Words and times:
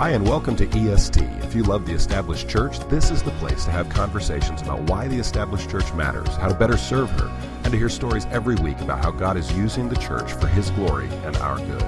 Hi, 0.00 0.12
and 0.12 0.26
welcome 0.26 0.56
to 0.56 0.66
EST. 0.66 1.20
If 1.42 1.54
you 1.54 1.62
love 1.62 1.84
the 1.84 1.92
established 1.92 2.48
church, 2.48 2.78
this 2.88 3.10
is 3.10 3.22
the 3.22 3.32
place 3.32 3.66
to 3.66 3.70
have 3.70 3.90
conversations 3.90 4.62
about 4.62 4.80
why 4.88 5.06
the 5.06 5.18
established 5.18 5.68
church 5.68 5.92
matters, 5.92 6.34
how 6.36 6.48
to 6.48 6.54
better 6.54 6.78
serve 6.78 7.10
her, 7.20 7.28
and 7.64 7.66
to 7.66 7.76
hear 7.76 7.90
stories 7.90 8.24
every 8.30 8.54
week 8.54 8.80
about 8.80 9.04
how 9.04 9.10
God 9.10 9.36
is 9.36 9.52
using 9.52 9.90
the 9.90 9.96
church 9.96 10.32
for 10.32 10.46
His 10.46 10.70
glory 10.70 11.10
and 11.26 11.36
our 11.36 11.58
good. 11.58 11.80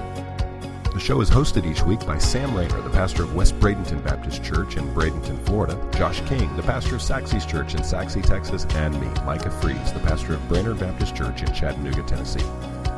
The 0.93 0.99
show 0.99 1.21
is 1.21 1.29
hosted 1.31 1.65
each 1.65 1.81
week 1.81 2.05
by 2.05 2.19
Sam 2.19 2.55
Rainer, 2.55 2.81
the 2.83 2.91
pastor 2.91 3.23
of 3.23 3.33
West 3.33 3.59
Bradenton 3.59 4.03
Baptist 4.03 4.43
Church 4.43 4.77
in 4.77 4.87
Bradenton, 4.93 5.43
Florida, 5.47 5.75
Josh 5.97 6.21
King, 6.27 6.55
the 6.55 6.61
pastor 6.61 6.97
of 6.97 7.01
Sachse's 7.01 7.47
Church 7.47 7.73
in 7.73 7.83
Sachse, 7.83 8.21
Texas, 8.21 8.67
and 8.75 8.93
me, 9.01 9.07
Micah 9.25 9.49
Fries, 9.49 9.91
the 9.91 9.99
pastor 10.01 10.35
of 10.35 10.47
Brainerd 10.47 10.79
Baptist 10.79 11.15
Church 11.15 11.41
in 11.41 11.51
Chattanooga, 11.51 12.03
Tennessee. 12.03 12.45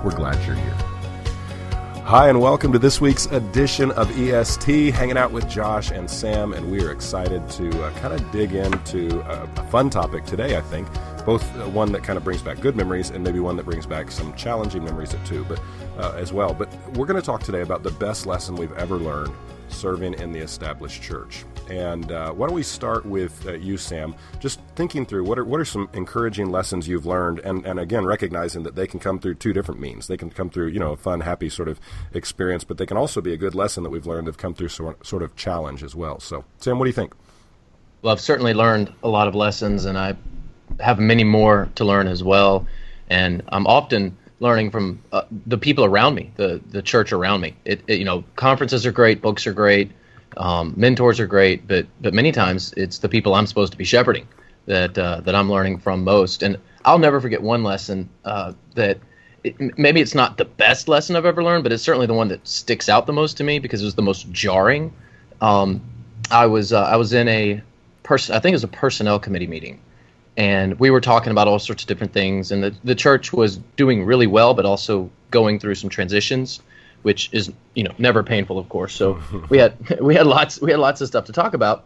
We're 0.04 0.14
glad 0.14 0.46
you're 0.46 0.57
here. 0.57 0.94
Hi, 2.06 2.30
and 2.30 2.40
welcome 2.40 2.72
to 2.72 2.78
this 2.78 3.02
week's 3.02 3.25
edition 3.25 3.89
of 3.93 4.11
EST, 4.16 4.93
hanging 4.93 5.18
out 5.18 5.32
with 5.32 5.50
Josh 5.50 5.89
and 5.89 6.07
Sam, 6.07 6.54
and 6.54 6.70
we 6.70 6.79
are 6.86 6.92
excited 6.92 7.50
to 7.50 7.84
uh, 7.84 7.92
kind 7.98 8.14
of 8.14 8.32
dig 8.32 8.54
into 8.54 9.21
a, 9.21 9.50
a, 9.56 9.68
fun 9.71 9.89
topic 9.89 10.24
today, 10.24 10.56
I 10.56 10.62
think. 10.62 10.88
Both 11.26 11.43
uh, 11.57 11.68
one 11.70 11.92
that 11.93 12.04
kind 12.04 12.15
of 12.18 12.24
brings 12.24 12.43
back 12.43 12.60
good 12.60 12.76
memories 12.76 13.10
and 13.10 13.24
maybe 13.24 13.39
one 13.39 13.56
that 13.56 13.65
brings 13.65 13.88
back 13.88 14.12
some 14.12 14.36
challenging 14.36 14.84
memories 14.84 15.15
too, 15.26 15.48
but 15.50 15.60
uh, 15.98 16.14
as 16.15 16.32
well. 16.32 16.54
But 16.54 16.71
we're 16.96 17.07
going 17.07 17.20
to 17.20 17.26
talk 17.26 17.42
today 17.42 17.62
about 17.62 17.82
the 17.82 17.89
best 17.89 18.28
lesson 18.28 18.56
we've 18.56 18.71
ever 18.74 18.98
learned 18.98 19.34
serving 19.70 20.14
in 20.14 20.32
the 20.32 20.42
established 20.42 21.01
church. 21.01 21.43
And 21.69 22.11
uh, 22.11 22.32
why 22.32 22.47
don't 22.47 22.55
we 22.55 22.64
start 22.64 23.05
with 23.05 23.46
uh, 23.47 23.54
you, 23.54 23.78
Sam? 23.78 24.15
Just 24.39 24.60
thinking 24.75 25.06
through 25.06 25.23
what 25.23 25.39
are 25.39 25.46
what 25.46 25.60
are 25.60 25.65
some 25.65 25.89
encouraging 25.93 26.51
lessons 26.51 26.87
you've 26.87 27.06
learned, 27.06 27.39
and, 27.39 27.65
and 27.65 27.79
again 27.79 28.06
recognizing 28.06 28.64
that 28.64 28.75
they 28.75 28.87
can 28.87 29.00
come 29.00 29.19
through 29.19 29.36
two 29.36 29.54
different 29.54 29.79
means. 29.79 30.07
They 30.07 30.18
can 30.18 30.29
come 30.29 30.50
through 30.50 30.68
you 30.68 30.79
know 30.79 30.93
a 30.93 30.97
fun, 30.97 31.21
happy 31.21 31.50
sort 31.50 31.68
of 31.68 31.79
experience, 32.14 32.64
but 32.64 32.78
they 32.78 32.86
can 32.86 32.97
also 32.97 33.22
be 33.22 33.33
a 33.33 33.38
good 33.38 33.56
lesson 33.56 33.83
that 33.83 33.89
we've 33.89 34.06
learned 34.06 34.28
that 34.28 34.31
have 34.31 34.38
come 34.38 34.53
through 34.53 34.70
sort 34.70 35.06
sort 35.06 35.23
of 35.23 35.36
challenge 35.36 35.84
as 35.84 35.95
well. 35.95 36.20
So, 36.20 36.45
Sam, 36.59 36.78
what 36.78 36.86
do 36.86 36.90
you 36.90 36.94
think? 36.94 37.14
Well, 38.02 38.14
I've 38.14 38.22
certainly 38.22 38.53
learned 38.53 38.94
a 39.03 39.09
lot 39.09 39.28
of 39.28 39.34
lessons, 39.34 39.86
and 39.86 39.97
I 39.97 40.16
have 40.80 41.00
many 41.00 41.23
more 41.23 41.70
to 41.75 41.86
learn 41.86 42.08
as 42.08 42.23
well. 42.23 42.68
And 43.09 43.44
I'm 43.50 43.66
often 43.66 44.18
learning 44.40 44.72
from 44.72 45.02
uh, 45.12 45.23
the 45.45 45.58
people 45.58 45.86
around 45.86 46.16
me, 46.16 46.31
the 46.36 46.62
the 46.70 46.81
church 46.81 47.12
around 47.12 47.42
me. 47.42 47.56
It, 47.66 47.81
it, 47.88 48.00
you 48.00 48.06
know, 48.06 48.23
conferences 48.36 48.86
are 48.86 48.92
great, 48.92 49.22
books 49.22 49.47
are 49.47 49.53
great, 49.53 49.92
um, 50.38 50.73
mentors 50.75 51.19
are 51.19 51.28
great, 51.28 51.67
but 51.67 51.86
but 52.02 52.14
many 52.14 52.31
times 52.31 52.73
it's 52.78 53.00
the 53.00 53.09
people 53.09 53.36
I'm 53.36 53.47
supposed 53.47 53.72
to 53.72 53.78
be 53.78 53.86
shepherding 53.86 54.28
that 54.66 54.97
uh, 54.97 55.22
that 55.22 55.36
I'm 55.36 55.50
learning 55.50 55.80
from 55.80 56.03
most. 56.03 56.44
And 56.44 56.58
I'll 56.83 57.00
never 57.00 57.22
forget 57.22 57.41
one 57.41 57.64
lesson 57.64 58.09
uh, 58.23 58.53
that 58.75 59.00
it, 59.44 59.78
maybe 59.78 60.02
it's 60.02 60.16
not 60.16 60.38
the 60.38 60.45
best 60.45 60.88
lesson 60.88 61.16
I've 61.16 61.25
ever 61.25 61.44
learned, 61.44 61.63
but 61.63 61.72
it's 61.72 61.83
certainly 61.83 62.08
the 62.08 62.13
one 62.13 62.28
that 62.30 62.47
sticks 62.47 62.89
out 62.89 63.06
the 63.06 63.13
most 63.13 63.38
to 63.38 63.44
me 63.44 63.59
because 63.59 63.81
it 63.81 63.86
was 63.86 63.95
the 63.95 64.02
most 64.02 64.31
jarring. 64.31 64.94
Um, 65.41 65.81
I 66.31 66.47
was 66.47 66.73
uh, 66.73 66.83
I 66.83 66.97
was 66.97 67.13
in 67.13 67.28
a 67.28 67.61
person 68.03 68.36
I 68.36 68.39
think 68.39 68.53
it 68.53 68.56
was 68.56 68.63
a 68.63 68.69
personnel 68.69 69.19
committee 69.19 69.47
meeting 69.47 69.80
and 70.38 70.80
we 70.80 70.89
were 70.89 71.02
talking 71.02 71.31
about 71.31 71.47
all 71.47 71.59
sorts 71.59 71.83
of 71.83 71.88
different 71.88 72.13
things 72.13 72.52
and 72.52 72.63
the, 72.63 72.75
the 72.83 72.95
church 72.95 73.33
was 73.33 73.58
doing 73.78 74.06
really 74.06 74.28
well 74.28 74.53
but 74.53 74.66
also 74.66 75.09
going 75.31 75.59
through 75.59 75.75
some 75.75 75.89
transitions 75.89 76.61
which 77.06 77.30
is 77.31 77.52
you 77.73 77.84
know 77.84 77.92
never 77.98 78.23
painful 78.23 78.58
of 78.58 78.67
course 78.67 78.94
so 78.94 79.20
we 79.50 79.58
had 79.58 80.00
we 80.00 80.16
had 80.16 80.25
lots 80.25 80.59
we 80.59 80.72
had 80.72 80.80
lots 80.80 81.02
of 81.02 81.08
stuff 81.08 81.25
to 81.25 81.31
talk 81.31 81.53
about 81.53 81.84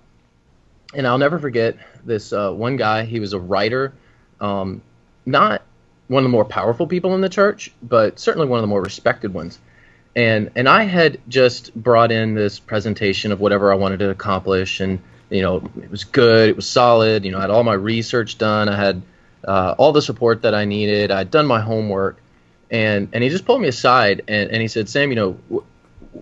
and 0.93 1.05
i'll 1.05 1.17
never 1.17 1.37
forget 1.39 1.77
this 2.05 2.31
uh, 2.31 2.51
one 2.51 2.77
guy 2.77 3.03
he 3.03 3.19
was 3.19 3.33
a 3.33 3.39
writer 3.39 3.93
um, 4.41 4.81
not 5.25 5.61
one 6.07 6.23
of 6.23 6.23
the 6.23 6.29
more 6.29 6.45
powerful 6.45 6.87
people 6.87 7.15
in 7.15 7.21
the 7.21 7.29
church 7.29 7.71
but 7.83 8.19
certainly 8.19 8.47
one 8.47 8.59
of 8.59 8.63
the 8.63 8.67
more 8.67 8.81
respected 8.81 9.33
ones 9.33 9.59
and 10.15 10.51
and 10.55 10.69
i 10.69 10.83
had 10.83 11.19
just 11.27 11.75
brought 11.75 12.11
in 12.11 12.33
this 12.33 12.59
presentation 12.59 13.31
of 13.31 13.39
whatever 13.39 13.71
i 13.71 13.75
wanted 13.75 13.99
to 13.99 14.09
accomplish 14.09 14.79
and 14.79 14.99
you 15.29 15.41
know, 15.41 15.57
it 15.81 15.91
was 15.91 16.03
good. 16.03 16.49
It 16.49 16.55
was 16.55 16.67
solid. 16.67 17.23
You 17.25 17.31
know, 17.31 17.37
I 17.37 17.41
had 17.41 17.49
all 17.49 17.63
my 17.63 17.73
research 17.73 18.37
done. 18.37 18.67
I 18.67 18.75
had 18.75 19.01
uh, 19.47 19.75
all 19.77 19.91
the 19.91 20.01
support 20.01 20.41
that 20.41 20.55
I 20.55 20.65
needed. 20.65 21.11
I'd 21.11 21.31
done 21.31 21.45
my 21.45 21.61
homework, 21.61 22.17
and 22.71 23.09
and 23.13 23.23
he 23.23 23.29
just 23.29 23.45
pulled 23.45 23.61
me 23.61 23.67
aside 23.67 24.23
and, 24.27 24.51
and 24.51 24.61
he 24.61 24.67
said, 24.67 24.89
Sam, 24.89 25.09
you 25.09 25.15
know, 25.15 25.63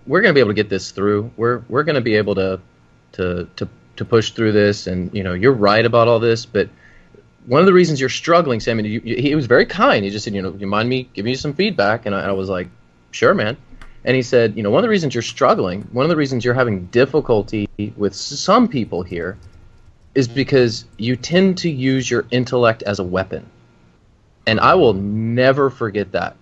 we're 0.06 0.20
going 0.20 0.30
to 0.30 0.34
be 0.34 0.40
able 0.40 0.50
to 0.50 0.54
get 0.54 0.68
this 0.68 0.90
through. 0.90 1.30
We're 1.36 1.62
we're 1.68 1.84
going 1.84 1.96
to 1.96 2.00
be 2.00 2.16
able 2.16 2.34
to 2.36 2.60
to 3.12 3.48
to 3.56 3.68
to 3.96 4.04
push 4.04 4.30
through 4.30 4.52
this. 4.52 4.86
And 4.86 5.12
you 5.14 5.22
know, 5.22 5.34
you're 5.34 5.52
right 5.52 5.84
about 5.84 6.08
all 6.08 6.20
this, 6.20 6.46
but 6.46 6.68
one 7.46 7.60
of 7.60 7.66
the 7.66 7.72
reasons 7.72 7.98
you're 7.98 8.10
struggling, 8.10 8.60
Sam, 8.60 8.78
and 8.78 8.86
you, 8.86 9.00
you, 9.02 9.16
he 9.16 9.34
was 9.34 9.46
very 9.46 9.64
kind. 9.64 10.04
He 10.04 10.10
just 10.10 10.24
said, 10.24 10.34
you 10.34 10.42
know, 10.42 10.54
you 10.58 10.66
mind 10.66 10.88
me 10.88 11.08
giving 11.14 11.30
you 11.30 11.36
some 11.36 11.54
feedback? 11.54 12.04
And 12.04 12.14
I, 12.14 12.26
I 12.26 12.32
was 12.32 12.50
like, 12.50 12.68
sure, 13.10 13.32
man. 13.32 13.56
And 14.04 14.14
he 14.14 14.22
said, 14.22 14.56
you 14.56 14.62
know, 14.62 14.70
one 14.70 14.80
of 14.80 14.82
the 14.82 14.90
reasons 14.90 15.14
you're 15.14 15.22
struggling, 15.22 15.82
one 15.92 16.04
of 16.04 16.10
the 16.10 16.16
reasons 16.16 16.44
you're 16.44 16.54
having 16.54 16.86
difficulty 16.86 17.68
with 17.96 18.14
some 18.14 18.68
people 18.68 19.02
here 19.02 19.38
is 20.14 20.28
because 20.28 20.84
you 20.98 21.16
tend 21.16 21.58
to 21.58 21.70
use 21.70 22.10
your 22.10 22.26
intellect 22.30 22.82
as 22.82 22.98
a 22.98 23.04
weapon. 23.04 23.46
And 24.48 24.58
I 24.60 24.76
will 24.76 24.94
never 24.94 25.68
forget 25.68 26.12
that. 26.12 26.34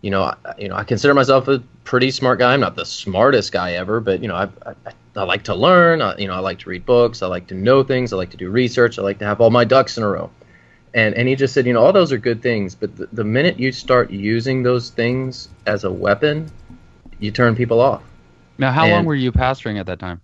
You 0.00 0.10
know, 0.10 0.24
I, 0.24 0.34
you 0.58 0.68
know, 0.68 0.74
I 0.74 0.82
consider 0.82 1.14
myself 1.14 1.46
a 1.46 1.62
pretty 1.84 2.10
smart 2.10 2.40
guy. 2.40 2.52
I'm 2.52 2.58
not 2.58 2.74
the 2.74 2.84
smartest 2.84 3.52
guy 3.52 3.74
ever, 3.74 4.00
but 4.00 4.20
you 4.22 4.26
know, 4.26 4.34
I, 4.34 4.48
I, 4.66 4.92
I 5.14 5.22
like 5.22 5.44
to 5.44 5.54
learn. 5.54 6.02
I, 6.02 6.16
you 6.16 6.26
know, 6.26 6.34
I 6.34 6.40
like 6.40 6.58
to 6.58 6.68
read 6.68 6.84
books. 6.84 7.22
I 7.22 7.28
like 7.28 7.46
to 7.46 7.54
know 7.54 7.84
things. 7.84 8.12
I 8.12 8.16
like 8.16 8.30
to 8.30 8.36
do 8.36 8.50
research. 8.50 8.98
I 8.98 9.02
like 9.02 9.20
to 9.20 9.24
have 9.24 9.40
all 9.40 9.50
my 9.50 9.62
ducks 9.64 9.96
in 9.96 10.02
a 10.02 10.08
row. 10.08 10.30
And 10.94 11.14
and 11.14 11.28
he 11.28 11.36
just 11.36 11.54
said, 11.54 11.64
you 11.64 11.72
know, 11.72 11.84
all 11.84 11.92
those 11.92 12.10
are 12.10 12.18
good 12.18 12.42
things, 12.42 12.74
but 12.74 12.96
the, 12.96 13.06
the 13.12 13.24
minute 13.24 13.60
you 13.60 13.70
start 13.70 14.10
using 14.10 14.64
those 14.64 14.90
things 14.90 15.48
as 15.64 15.84
a 15.84 15.92
weapon, 15.92 16.50
you 17.20 17.30
turn 17.30 17.54
people 17.54 17.80
off. 17.80 18.02
Now, 18.58 18.72
how 18.72 18.82
and, 18.82 18.92
long 18.92 19.04
were 19.04 19.14
you 19.14 19.30
pastoring 19.30 19.78
at 19.78 19.86
that 19.86 20.00
time? 20.00 20.20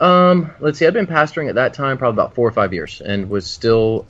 Um, 0.00 0.50
let's 0.60 0.78
see. 0.78 0.86
I'd 0.86 0.94
been 0.94 1.06
pastoring 1.06 1.50
at 1.50 1.56
that 1.56 1.74
time 1.74 1.98
probably 1.98 2.16
about 2.16 2.34
four 2.34 2.48
or 2.48 2.52
five 2.52 2.72
years, 2.72 3.02
and 3.02 3.28
was 3.28 3.46
still 3.46 4.06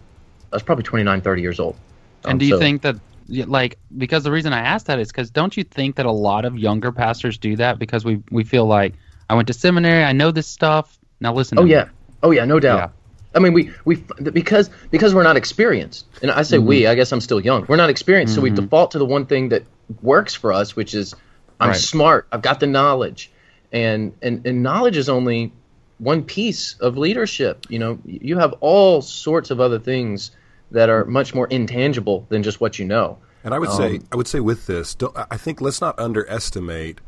I 0.52 0.56
was 0.56 0.62
probably 0.62 0.84
29, 0.84 1.20
30 1.20 1.42
years 1.42 1.58
old. 1.58 1.76
Um, 2.24 2.32
and 2.32 2.40
do 2.40 2.46
you 2.46 2.54
so, 2.54 2.58
think 2.58 2.82
that 2.82 2.96
like 3.28 3.78
because 3.96 4.24
the 4.24 4.30
reason 4.30 4.52
I 4.52 4.60
asked 4.60 4.86
that 4.86 4.98
is 4.98 5.08
because 5.08 5.30
don't 5.30 5.56
you 5.56 5.64
think 5.64 5.96
that 5.96 6.06
a 6.06 6.12
lot 6.12 6.44
of 6.44 6.58
younger 6.58 6.92
pastors 6.92 7.38
do 7.38 7.56
that 7.56 7.78
because 7.78 8.04
we 8.04 8.22
we 8.30 8.44
feel 8.44 8.66
like 8.66 8.94
I 9.28 9.34
went 9.34 9.48
to 9.48 9.54
seminary, 9.54 10.04
I 10.04 10.12
know 10.12 10.30
this 10.30 10.46
stuff. 10.46 10.98
Now 11.20 11.32
listen. 11.32 11.58
Oh 11.58 11.64
yeah, 11.64 11.84
me. 11.84 11.90
oh 12.22 12.30
yeah, 12.30 12.44
no 12.44 12.60
doubt. 12.60 12.78
Yeah. 12.78 12.88
I 13.34 13.40
mean, 13.40 13.52
we 13.52 13.70
we 13.84 13.96
because 14.32 14.70
because 14.90 15.14
we're 15.14 15.24
not 15.24 15.36
experienced, 15.36 16.06
and 16.22 16.30
I 16.30 16.42
say 16.42 16.58
mm-hmm. 16.58 16.66
we. 16.66 16.86
I 16.86 16.94
guess 16.94 17.10
I'm 17.12 17.20
still 17.20 17.40
young. 17.40 17.66
We're 17.68 17.76
not 17.76 17.90
experienced, 17.90 18.32
mm-hmm. 18.32 18.40
so 18.40 18.42
we 18.42 18.50
mm-hmm. 18.50 18.64
default 18.64 18.92
to 18.92 18.98
the 18.98 19.06
one 19.06 19.26
thing 19.26 19.48
that 19.48 19.64
works 20.02 20.34
for 20.34 20.52
us, 20.52 20.76
which 20.76 20.94
is 20.94 21.14
I'm 21.58 21.70
right. 21.70 21.76
smart. 21.76 22.28
I've 22.30 22.42
got 22.42 22.60
the 22.60 22.66
knowledge, 22.66 23.30
and 23.72 24.14
and 24.22 24.46
and 24.46 24.62
knowledge 24.62 24.96
is 24.96 25.08
only 25.08 25.52
one 25.98 26.22
piece 26.22 26.74
of 26.74 26.96
leadership. 26.96 27.66
You 27.68 27.78
know, 27.80 27.98
you 28.04 28.38
have 28.38 28.54
all 28.60 29.02
sorts 29.02 29.50
of 29.50 29.60
other 29.60 29.78
things 29.78 30.30
that 30.74 30.90
are 30.90 31.04
much 31.04 31.34
more 31.34 31.46
intangible 31.46 32.26
than 32.28 32.42
just 32.42 32.60
what 32.60 32.78
you 32.78 32.84
know. 32.84 33.18
And 33.42 33.54
I 33.54 33.58
would 33.58 33.70
um, 33.70 33.76
say, 33.76 34.00
I 34.12 34.16
would 34.16 34.28
say 34.28 34.40
with 34.40 34.66
this, 34.66 34.96
I 35.16 35.36
think 35.36 35.60
let's 35.60 35.80
not 35.80 35.98
underestimate 35.98 37.00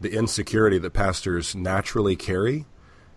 the 0.00 0.12
insecurity 0.12 0.78
that 0.78 0.92
pastors 0.92 1.54
naturally 1.54 2.16
carry, 2.16 2.66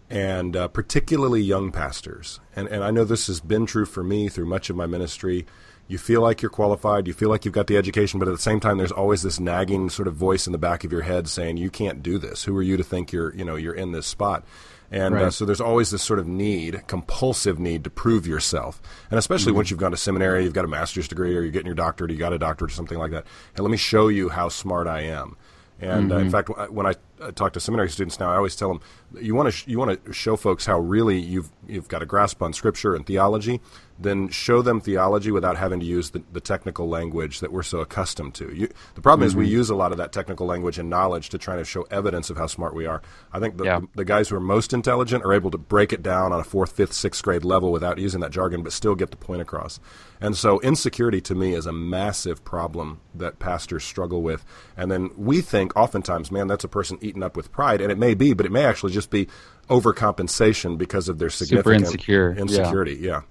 and 0.10 0.56
uh, 0.56 0.68
particularly 0.68 1.42
young 1.42 1.72
pastors. 1.72 2.40
And 2.56 2.68
and 2.68 2.84
I 2.84 2.92
know 2.92 3.04
this 3.04 3.28
has 3.28 3.40
been 3.40 3.66
true 3.66 3.86
for 3.86 4.04
me 4.04 4.30
through 4.30 4.46
much 4.46 4.70
of 4.70 4.76
my 4.76 4.86
ministry 4.86 5.46
you 5.90 5.98
feel 5.98 6.22
like 6.22 6.42
you're 6.44 6.52
qualified, 6.52 7.08
you 7.08 7.14
feel 7.14 7.30
like 7.30 7.44
you've 7.44 7.54
got 7.54 7.66
the 7.66 7.76
education, 7.76 8.20
but 8.20 8.28
at 8.28 8.32
the 8.32 8.42
same 8.42 8.60
time, 8.60 8.78
there's 8.78 8.92
always 8.92 9.24
this 9.24 9.40
nagging 9.40 9.90
sort 9.90 10.08
of 10.08 10.14
voice 10.14 10.46
in 10.46 10.52
the 10.52 10.60
back 10.60 10.84
of 10.84 10.92
your 10.92 11.02
head 11.02 11.28
saying, 11.28 11.58
"You 11.58 11.72
can't 11.72 12.04
do 12.04 12.20
this. 12.20 12.44
Who 12.44 12.56
are 12.56 12.62
you 12.62 12.78
to 12.78 12.84
think 12.84 13.12
you're, 13.12 13.34
you 13.34 13.44
know, 13.44 13.56
you're 13.56 13.74
in 13.74 13.92
this 13.92 14.06
spot?" 14.06 14.46
And 14.92 15.14
uh, 15.14 15.18
right. 15.18 15.26
uh, 15.26 15.32
so 15.32 15.46
there's 15.46 15.62
always 15.62 15.92
this 15.92 16.02
sort 16.02 16.20
of 16.20 16.28
need, 16.28 16.88
compulsive 16.88 17.60
need 17.60 17.84
to 17.84 17.90
prove 17.90 18.26
yourself. 18.26 18.82
And 19.12 19.20
especially 19.20 19.52
mm-hmm. 19.52 19.58
once 19.58 19.72
you've 19.72 19.80
gone 19.80 19.92
to 19.92 19.98
seminary, 19.98 20.44
you've 20.44 20.54
got 20.54 20.66
a 20.66 20.70
master's 20.70 21.08
degree, 21.08 21.36
or 21.36 21.42
you're 21.42 21.52
getting 21.52 21.68
your 21.68 21.76
doctorate, 21.76 22.12
you 22.12 22.18
got 22.18 22.34
a 22.34 22.40
doctorate, 22.40 22.72
or 22.72 22.74
something 22.74 22.98
like 22.98 23.12
that. 23.12 23.26
And 23.56 23.64
let 23.64 23.72
me 23.72 23.78
show 23.78 24.08
you 24.08 24.30
how 24.30 24.50
smart 24.50 24.88
I 24.88 25.02
am. 25.02 25.36
And 25.82 26.10
mm-hmm. 26.10 26.12
uh, 26.12 26.16
in 26.16 26.28
mm-hmm. 26.30 26.32
fact, 26.32 26.72
when 26.72 26.86
I 26.86 26.94
talk 27.36 27.54
to 27.54 27.60
seminary 27.60 27.90
students 27.90 28.20
now, 28.20 28.32
I 28.32 28.36
always 28.36 28.56
tell 28.56 28.68
them, 28.68 28.82
you 29.22 29.34
want 29.34 29.48
to 29.48 29.52
sh- 29.52 29.66
you 29.68 29.80
want 29.80 30.04
to 30.04 30.14
show 30.14 30.36
folks 30.36 30.66
how 30.66 30.80
really 30.80 31.20
you've 31.20 31.50
you've 31.68 31.88
got 31.88 32.02
a 32.02 32.06
grasp 32.06 32.42
on 32.42 32.52
scripture 32.52 32.96
and 32.96 33.06
theology 33.06 33.62
then 34.00 34.30
show 34.30 34.62
them 34.62 34.80
theology 34.80 35.30
without 35.30 35.58
having 35.58 35.82
to 35.82 35.86
use 35.86 36.12
the, 36.12 36.24
the 36.32 36.40
technical 36.40 36.88
language 36.88 37.42
that 37.42 37.52
we're 37.52 37.64
so 37.64 37.80
accustomed 37.80 38.34
to. 38.36 38.54
You, 38.56 38.70
the 38.96 39.02
problem 39.02 39.22
mm-hmm. 39.22 39.28
is 39.28 39.36
we 39.36 39.46
mm-hmm. 39.46 39.54
use 39.54 39.70
a 39.70 39.76
lot 39.76 39.92
of 39.92 39.98
that 39.98 40.14
technical 40.14 40.48
language 40.48 40.80
and 40.80 40.90
knowledge 40.90 41.30
to 41.30 41.38
try 41.38 41.58
to 41.58 41.66
show 41.66 41.82
evidence 41.92 42.30
of 42.30 42.38
how 42.38 42.48
smart 42.48 42.74
we 42.74 42.86
are. 42.86 43.02
I 43.34 43.40
think 43.40 43.58
the, 43.58 43.66
yeah. 43.66 43.80
the, 43.80 43.88
the, 43.96 44.06
guys 44.06 44.30
who 44.30 44.38
are 44.38 44.42
most 44.42 44.72
intelligent 44.72 45.26
are 45.26 45.34
able 45.34 45.52
to 45.52 45.58
break 45.58 45.92
it 45.92 46.02
down 46.02 46.32
on 46.32 46.40
a 46.40 46.46
fourth, 46.46 46.72
fifth, 46.72 46.94
sixth 46.94 47.22
grade 47.22 47.44
level 47.44 47.74
without 47.74 47.98
using 47.98 48.22
that 48.22 48.32
jargon, 48.32 48.64
but 48.64 48.72
still 48.72 48.96
get 48.96 49.12
the 49.12 49.18
point 49.18 49.42
across. 49.42 49.82
And 50.22 50.36
so 50.36 50.62
insecurity 50.62 51.20
to 51.22 51.36
me 51.36 51.54
is 51.54 51.66
a 51.66 51.74
massive 51.74 52.44
problem 52.46 53.02
that 53.14 53.40
pastors 53.40 53.84
struggle 53.84 54.22
with. 54.22 54.46
And 54.78 54.90
then 54.90 55.10
we 55.18 55.42
think 55.42 55.76
oftentimes, 55.76 56.32
man, 56.32 56.48
that's 56.48 56.64
a 56.64 56.70
person 56.70 56.98
eaten 57.02 57.22
up 57.22 57.36
with 57.36 57.52
pride, 57.52 57.82
and 57.82 57.92
it 57.92 57.98
may 57.98 58.14
be, 58.14 58.34
but 58.34 58.46
it 58.46 58.52
may 58.52 58.64
actually 58.64 58.94
just 58.94 59.10
be 59.10 59.28
overcompensation 59.70 60.78
because 60.78 61.10
of 61.10 61.20
their 61.20 61.30
significant 61.30 61.86
Super 61.86 61.94
insecure. 61.96 62.32
insecurity. 62.32 62.96
yeah. 62.96 63.10
yeah. 63.10 63.22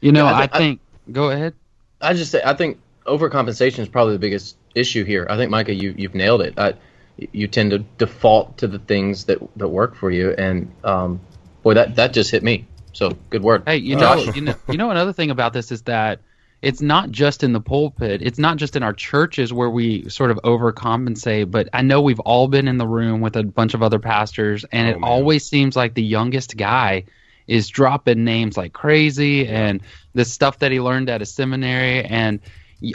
You 0.00 0.12
know, 0.12 0.26
yeah, 0.26 0.36
I, 0.36 0.38
th- 0.40 0.50
I, 0.52 0.58
think. 0.58 0.80
I, 1.08 1.10
go 1.12 1.30
ahead. 1.30 1.54
I 2.00 2.12
just 2.14 2.30
say 2.30 2.42
I 2.44 2.54
think 2.54 2.80
overcompensation 3.06 3.80
is 3.80 3.88
probably 3.88 4.14
the 4.14 4.18
biggest 4.18 4.56
issue 4.74 5.04
here. 5.04 5.26
I 5.28 5.36
think 5.36 5.50
Micah, 5.50 5.74
you 5.74 5.94
you've 5.96 6.14
nailed 6.14 6.42
it. 6.42 6.58
I, 6.58 6.74
you 7.16 7.46
tend 7.46 7.70
to 7.70 7.78
default 7.78 8.58
to 8.58 8.66
the 8.66 8.78
things 8.78 9.24
that 9.26 9.38
that 9.56 9.68
work 9.68 9.94
for 9.94 10.10
you. 10.10 10.32
And 10.32 10.70
um, 10.82 11.20
boy, 11.62 11.74
that 11.74 11.96
that 11.96 12.12
just 12.12 12.30
hit 12.30 12.42
me. 12.42 12.66
So 12.92 13.10
good 13.30 13.42
work. 13.42 13.64
Hey, 13.66 13.78
you 13.78 13.96
know, 13.96 14.14
you 14.34 14.40
know, 14.40 14.54
you 14.68 14.76
know, 14.76 14.90
another 14.90 15.12
thing 15.12 15.30
about 15.30 15.52
this 15.52 15.72
is 15.72 15.82
that 15.82 16.20
it's 16.62 16.80
not 16.80 17.10
just 17.10 17.42
in 17.42 17.52
the 17.52 17.60
pulpit. 17.60 18.22
It's 18.22 18.38
not 18.38 18.56
just 18.56 18.76
in 18.76 18.82
our 18.82 18.92
churches 18.92 19.52
where 19.52 19.68
we 19.68 20.08
sort 20.08 20.30
of 20.30 20.38
overcompensate. 20.44 21.50
But 21.50 21.68
I 21.72 21.82
know 21.82 22.00
we've 22.02 22.20
all 22.20 22.48
been 22.48 22.68
in 22.68 22.78
the 22.78 22.86
room 22.86 23.20
with 23.20 23.36
a 23.36 23.42
bunch 23.42 23.74
of 23.74 23.82
other 23.82 23.98
pastors, 23.98 24.64
and 24.72 24.86
Oh, 24.86 24.90
it 24.90 25.00
man. 25.00 25.10
always 25.10 25.44
seems 25.46 25.76
like 25.76 25.94
the 25.94 26.02
youngest 26.02 26.56
guy 26.56 27.04
is 27.46 27.68
dropping 27.68 28.24
names 28.24 28.56
like 28.56 28.72
crazy, 28.72 29.46
and 29.46 29.82
the 30.14 30.24
stuff 30.24 30.58
that 30.60 30.72
he 30.72 30.80
learned 30.80 31.10
at 31.10 31.22
a 31.22 31.26
seminary. 31.26 32.04
And 32.04 32.40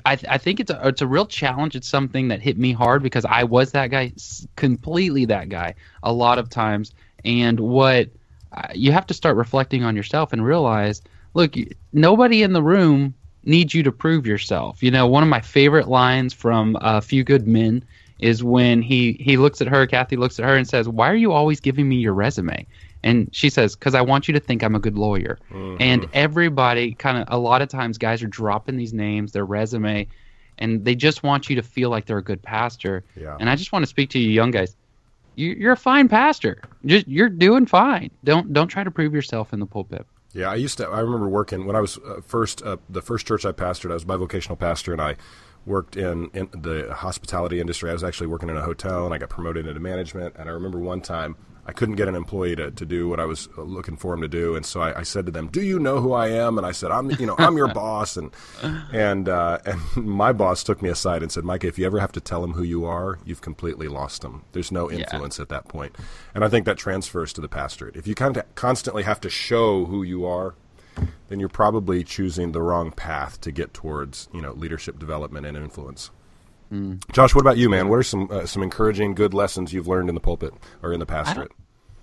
I, 0.06 0.18
I 0.30 0.38
think 0.38 0.60
it's 0.60 0.72
a, 0.72 0.88
it's 0.88 1.02
a 1.02 1.08
real 1.08 1.26
challenge. 1.26 1.76
It's 1.76 1.88
something 1.88 2.28
that 2.30 2.42
hit 2.42 2.58
me 2.58 2.72
hard 2.72 3.04
because 3.04 3.26
I 3.26 3.44
was 3.44 3.72
that 3.72 3.88
guy, 3.88 4.14
completely 4.56 5.26
that 5.26 5.50
guy, 5.50 5.76
a 6.04 6.14
lot 6.14 6.40
of 6.40 6.50
times. 6.50 6.94
And 7.24 7.60
what 7.60 8.10
uh, 8.52 8.68
you 8.74 8.92
have 8.92 9.06
to 9.08 9.14
start 9.14 9.38
reflecting 9.38 9.84
on 9.84 9.96
yourself 9.96 10.34
and 10.34 10.44
realize 10.44 11.02
look 11.36 11.54
nobody 11.94 12.42
in 12.42 12.54
the 12.54 12.64
room 12.64 13.14
needs 13.44 13.74
you 13.74 13.84
to 13.84 13.92
prove 13.92 14.26
yourself 14.26 14.82
you 14.82 14.90
know 14.90 15.06
one 15.06 15.22
of 15.24 15.30
my 15.30 15.40
favorite 15.40 15.88
lines 15.88 16.34
from 16.34 16.76
a 16.82 17.00
few 17.02 17.24
good 17.24 17.48
men 17.48 17.84
is 18.20 18.44
when 18.44 18.82
he 18.82 19.14
he 19.20 19.38
looks 19.38 19.62
at 19.62 19.68
her 19.68 19.86
kaffee 19.86 20.18
looks 20.18 20.40
at 20.40 20.46
her 20.46 20.56
and 20.56 20.68
says 20.68 20.90
why 20.90 21.10
are 21.10 21.16
you 21.16 21.32
always 21.32 21.60
giving 21.60 21.88
me 21.88 21.98
your 21.98 22.14
resume 22.14 22.66
and 23.04 23.30
she 23.34 23.50
says 23.50 23.76
because 23.76 23.96
i 23.96 24.02
want 24.02 24.28
you 24.28 24.34
to 24.34 24.40
think 24.40 24.64
i'm 24.64 24.76
a 24.76 24.80
good 24.80 24.98
lawyer 24.98 25.38
and 25.80 26.08
everybody 26.14 26.94
kind 26.94 27.18
of 27.18 27.26
a 27.30 27.38
lot 27.38 27.62
of 27.62 27.70
times 27.70 27.98
guys 27.98 28.22
are 28.24 28.28
dropping 28.28 28.78
these 28.78 28.94
names 28.94 29.32
their 29.32 29.46
resume 29.46 30.08
and 30.58 30.84
they 30.84 30.96
just 30.96 31.24
want 31.24 31.50
you 31.50 31.56
to 31.56 31.62
feel 31.64 31.90
like 31.90 32.06
they're 32.06 32.18
a 32.18 32.24
good 32.24 32.42
pastor 32.42 33.04
Yeah. 33.16 33.38
and 33.40 33.50
i 33.50 33.56
just 33.56 33.72
want 33.72 33.84
to 33.84 33.88
speak 33.88 34.10
to 34.12 34.20
you 34.20 34.30
young 34.30 34.52
guys 34.52 34.76
you, 35.36 35.52
you're 35.52 35.72
a 35.72 35.78
fine 35.78 36.10
pastor. 36.10 36.60
Just 36.86 37.08
you're 37.08 37.30
doing 37.30 37.66
fine. 37.66 38.12
Don't 38.26 38.52
don't 38.52 38.68
try 38.68 38.84
to 38.84 38.92
prove 38.92 39.14
yourself 39.14 39.54
in 39.54 39.62
the 39.62 39.66
pulpit. 39.66 40.06
Yeah, 40.34 40.52
I 40.52 40.56
used 40.56 40.78
to. 40.80 40.88
I 40.90 41.00
remember 41.00 41.30
working 41.30 41.66
when 41.66 41.78
I 41.78 41.80
was 41.80 41.98
uh, 42.00 42.20
first 42.26 42.62
uh, 42.62 42.76
the 42.90 43.02
first 43.02 43.26
church 43.26 43.46
I 43.46 43.54
pastored. 43.54 43.92
I 43.92 43.94
was 43.94 44.04
a 44.04 44.06
bivocational 44.08 44.60
pastor, 44.60 44.92
and 44.92 45.02
I 45.02 45.16
worked 45.66 45.96
in, 45.96 46.30
in 46.34 46.50
the 46.52 46.94
hospitality 46.94 47.62
industry. 47.62 47.90
I 47.90 47.94
was 47.94 48.04
actually 48.04 48.28
working 48.28 48.50
in 48.50 48.58
a 48.58 48.62
hotel, 48.64 49.06
and 49.06 49.14
I 49.14 49.18
got 49.18 49.30
promoted 49.30 49.66
into 49.66 49.80
management. 49.80 50.36
And 50.38 50.50
I 50.50 50.52
remember 50.52 50.80
one 50.80 51.00
time 51.00 51.38
I 51.70 51.72
couldn't 51.72 51.98
get 51.98 52.08
an 52.08 52.16
employee 52.16 52.56
to, 52.56 52.72
to 52.72 52.84
do 52.84 53.08
what 53.08 53.20
I 53.20 53.26
was 53.26 53.48
uh, 53.56 53.62
looking 53.62 53.96
for 53.96 54.16
him 54.16 54.22
to 54.22 54.28
do, 54.28 54.56
and 54.56 54.66
so 54.66 54.82
I, 54.82 55.02
I 55.02 55.04
said 55.04 55.28
to 55.28 55.32
them, 55.32 55.50
"Do 55.50 55.62
you 55.62 55.78
know 55.78 56.02
who 56.02 56.14
I 56.14 56.30
am?" 56.30 56.58
And 56.58 56.66
I 56.66 56.72
said, 56.72 56.90
"I'm 56.90 57.12
you 57.12 57.28
know 57.28 57.36
I'm 57.38 57.58
your 57.58 57.72
boss." 57.72 58.18
And 58.18 58.32
and 58.92 59.30
uh, 59.30 59.60
and 59.66 59.80
my 59.96 60.34
boss 60.34 60.64
took 60.64 60.82
me 60.82 60.90
aside 60.90 61.22
and 61.22 61.32
said, 61.32 61.44
"Micah, 61.44 61.68
if 61.68 61.78
you 61.78 61.86
ever 61.86 62.00
have 62.00 62.12
to 62.14 62.20
tell 62.20 62.44
him 62.44 62.54
who 62.54 62.64
you 62.64 62.86
are, 62.86 63.20
you've 63.24 63.42
completely 63.42 63.88
lost 63.88 64.24
him. 64.24 64.46
There's 64.54 64.72
no 64.72 64.90
influence 64.90 65.40
at 65.40 65.50
that 65.50 65.68
point." 65.68 65.96
And 66.34 66.44
I 66.44 66.50
think 66.50 66.66
that 66.66 66.78
transfers 66.78 67.34
to 67.34 67.42
the 67.42 67.48
pastorate. 67.48 67.96
If 67.96 68.08
you 68.08 68.16
kind 68.16 68.36
of 68.36 68.56
constantly 68.56 69.04
have 69.04 69.22
to 69.22 69.30
show 69.30 69.86
who 69.86 70.02
you 70.02 70.26
are, 70.26 70.56
then 71.28 71.40
you're 71.40 71.50
probably 71.50 72.04
choosing 72.04 72.52
the 72.52 72.64
wrong 72.64 72.92
path 72.92 73.40
to 73.42 73.52
get 73.52 73.76
towards 73.76 74.28
you 74.34 74.42
know 74.42 74.54
leadership 74.54 74.98
development 74.98 75.46
and 75.46 75.56
influence. 75.56 76.10
Josh, 77.12 77.34
what 77.34 77.42
about 77.42 77.58
you, 77.58 77.70
man? 77.70 77.88
What 77.88 78.00
are 78.00 78.04
some 78.04 78.30
uh, 78.32 78.46
some 78.46 78.64
encouraging, 78.64 79.16
good 79.16 79.34
lessons 79.34 79.74
you've 79.74 79.88
learned 79.88 80.10
in 80.10 80.16
the 80.16 80.22
pulpit 80.22 80.54
or 80.84 80.94
in 80.94 81.00
the 81.00 81.06
pastorate? 81.06 81.52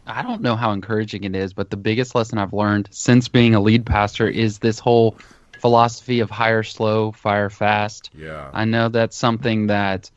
I 0.07 0.23
don't 0.23 0.41
know 0.41 0.55
how 0.57 0.71
encouraging 0.73 1.25
it 1.25 1.35
is, 1.35 1.53
but 1.53 1.71
the 1.71 1.77
biggest 1.77 2.15
lesson 2.15 2.39
I've 2.39 2.53
learned 2.53 2.89
since 2.93 3.29
being 3.29 3.55
a 3.55 3.61
lead 3.61 3.85
pastor 3.85 4.29
is 4.29 4.59
this 4.59 4.79
whole 4.79 5.17
philosophy 5.61 6.21
of 6.21 6.31
hire 6.31 6.63
slow, 6.63 7.13
fire 7.13 7.51
fast. 7.51 8.11
Yeah. 8.15 8.51
I 8.53 8.65
know 8.65 8.89
that's 8.89 9.17
something 9.17 9.67
that 9.67 10.11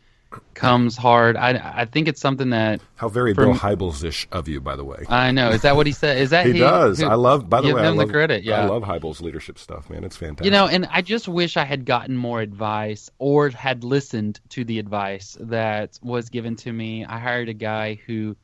comes 0.53 0.95
hard. 0.97 1.35
I, 1.37 1.51
I 1.81 1.85
think 1.85 2.07
it's 2.07 2.21
something 2.21 2.51
that 2.51 2.81
How 2.95 3.09
very 3.09 3.33
Bill 3.33 3.53
Hybels 3.53 4.03
ish 4.03 4.27
of 4.31 4.47
you, 4.47 4.61
by 4.61 4.75
the 4.75 4.83
way. 4.85 5.05
I 5.09 5.31
know. 5.31 5.49
Is 5.49 5.61
that 5.63 5.75
what 5.75 5.87
he 5.87 5.93
said? 5.93 6.17
Is 6.19 6.29
that 6.31 6.45
he 6.45 6.59
does. 6.59 6.99
who- 6.99 7.07
I 7.07 7.15
love. 7.15 7.49
By 7.49 7.61
the 7.61 7.73
way, 7.73 7.81
I 7.81 7.89
love 7.89 8.07
the 8.07 8.13
credit. 8.13 8.43
Yeah, 8.43 8.61
I 8.61 8.65
love 8.65 8.83
Hybels 8.83 9.21
leadership 9.21 9.57
stuff, 9.57 9.89
man. 9.89 10.03
It's 10.03 10.15
fantastic. 10.17 10.45
You 10.45 10.51
know, 10.51 10.67
and 10.67 10.87
I 10.91 11.01
just 11.01 11.27
wish 11.27 11.57
I 11.57 11.63
had 11.65 11.85
gotten 11.85 12.15
more 12.17 12.41
advice 12.41 13.09
or 13.17 13.49
had 13.49 13.83
listened 13.83 14.39
to 14.49 14.63
the 14.63 14.79
advice 14.79 15.37
that 15.39 15.97
was 16.03 16.29
given 16.29 16.55
to 16.57 16.71
me. 16.71 17.05
I 17.05 17.19
hired 17.19 17.49
a 17.49 17.53
guy 17.53 17.99
who 18.05 18.35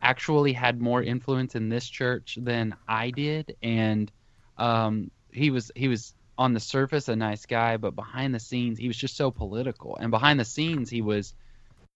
actually 0.00 0.52
had 0.52 0.80
more 0.80 1.02
influence 1.02 1.54
in 1.54 1.68
this 1.68 1.88
church 1.88 2.38
than 2.40 2.74
I 2.88 3.10
did, 3.10 3.56
and 3.62 4.10
um, 4.58 5.10
he 5.32 5.50
was 5.50 5.70
he 5.74 5.88
was 5.88 6.14
on 6.36 6.52
the 6.52 6.60
surface 6.60 7.08
a 7.08 7.16
nice 7.16 7.46
guy, 7.46 7.76
but 7.76 7.94
behind 7.94 8.34
the 8.34 8.40
scenes 8.40 8.78
he 8.78 8.88
was 8.88 8.96
just 8.96 9.16
so 9.16 9.30
political, 9.30 9.96
and 9.96 10.10
behind 10.10 10.38
the 10.40 10.44
scenes 10.44 10.90
he 10.90 11.02
was 11.02 11.34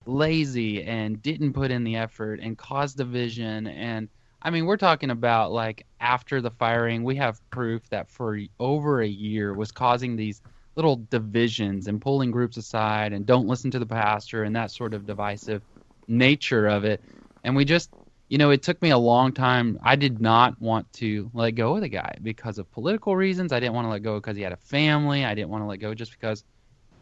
lazy 0.06 0.82
and 0.84 1.22
didn't 1.22 1.52
put 1.52 1.70
in 1.70 1.84
the 1.84 1.96
effort 1.96 2.40
and 2.40 2.56
caused 2.56 2.96
division 2.96 3.66
and 3.66 4.08
I 4.40 4.50
mean, 4.50 4.66
we're 4.66 4.76
talking 4.76 5.10
about 5.10 5.50
like 5.50 5.84
after 6.00 6.40
the 6.40 6.50
firing, 6.50 7.02
we 7.02 7.16
have 7.16 7.40
proof 7.50 7.88
that 7.90 8.08
for 8.08 8.38
over 8.60 9.00
a 9.00 9.08
year 9.08 9.52
was 9.52 9.72
causing 9.72 10.14
these 10.14 10.40
little 10.76 11.04
divisions 11.10 11.88
and 11.88 12.00
pulling 12.00 12.30
groups 12.30 12.56
aside 12.56 13.12
and 13.12 13.26
don't 13.26 13.48
listen 13.48 13.72
to 13.72 13.80
the 13.80 13.86
pastor 13.86 14.44
and 14.44 14.54
that 14.54 14.70
sort 14.70 14.94
of 14.94 15.06
divisive 15.06 15.62
nature 16.06 16.68
of 16.68 16.84
it. 16.84 17.02
And 17.42 17.56
we 17.56 17.64
just, 17.64 17.90
you 18.28 18.38
know, 18.38 18.50
it 18.50 18.62
took 18.62 18.80
me 18.82 18.90
a 18.90 18.98
long 18.98 19.32
time. 19.32 19.78
I 19.82 19.96
did 19.96 20.20
not 20.20 20.60
want 20.60 20.92
to 20.94 21.30
let 21.34 21.52
go 21.52 21.76
of 21.76 21.80
the 21.80 21.88
guy 21.88 22.16
because 22.22 22.58
of 22.58 22.70
political 22.70 23.16
reasons. 23.16 23.52
I 23.52 23.60
didn't 23.60 23.74
want 23.74 23.86
to 23.86 23.90
let 23.90 24.02
go 24.02 24.20
because 24.20 24.36
he 24.36 24.42
had 24.42 24.52
a 24.52 24.56
family. 24.56 25.24
I 25.24 25.34
didn't 25.34 25.50
want 25.50 25.62
to 25.62 25.66
let 25.66 25.78
go 25.80 25.94
just 25.94 26.12
because 26.12 26.44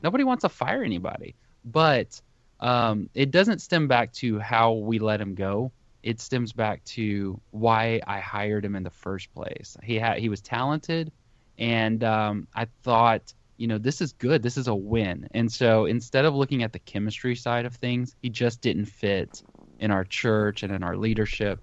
nobody 0.02 0.24
wants 0.24 0.42
to 0.42 0.48
fire 0.48 0.82
anybody. 0.82 1.34
But 1.64 2.20
um, 2.60 3.10
it 3.14 3.30
doesn't 3.30 3.60
stem 3.60 3.88
back 3.88 4.12
to 4.14 4.38
how 4.38 4.72
we 4.72 4.98
let 4.98 5.20
him 5.20 5.34
go 5.34 5.72
it 6.06 6.20
stems 6.20 6.52
back 6.52 6.84
to 6.84 7.40
why 7.50 8.00
I 8.06 8.20
hired 8.20 8.64
him 8.64 8.76
in 8.76 8.84
the 8.84 8.90
first 8.90 9.34
place. 9.34 9.76
He 9.82 9.96
had 9.96 10.18
he 10.18 10.28
was 10.28 10.40
talented, 10.40 11.10
and 11.58 12.04
um, 12.04 12.46
I 12.54 12.68
thought, 12.84 13.34
you 13.56 13.66
know, 13.66 13.78
this 13.78 14.00
is 14.00 14.12
good. 14.12 14.40
This 14.40 14.56
is 14.56 14.68
a 14.68 14.74
win. 14.74 15.26
And 15.32 15.50
so 15.50 15.86
instead 15.86 16.24
of 16.24 16.32
looking 16.32 16.62
at 16.62 16.72
the 16.72 16.78
chemistry 16.78 17.34
side 17.34 17.66
of 17.66 17.74
things, 17.74 18.14
he 18.22 18.28
just 18.28 18.60
didn't 18.60 18.84
fit 18.84 19.42
in 19.80 19.90
our 19.90 20.04
church 20.04 20.62
and 20.62 20.72
in 20.72 20.82
our 20.82 20.96
leadership. 20.96 21.60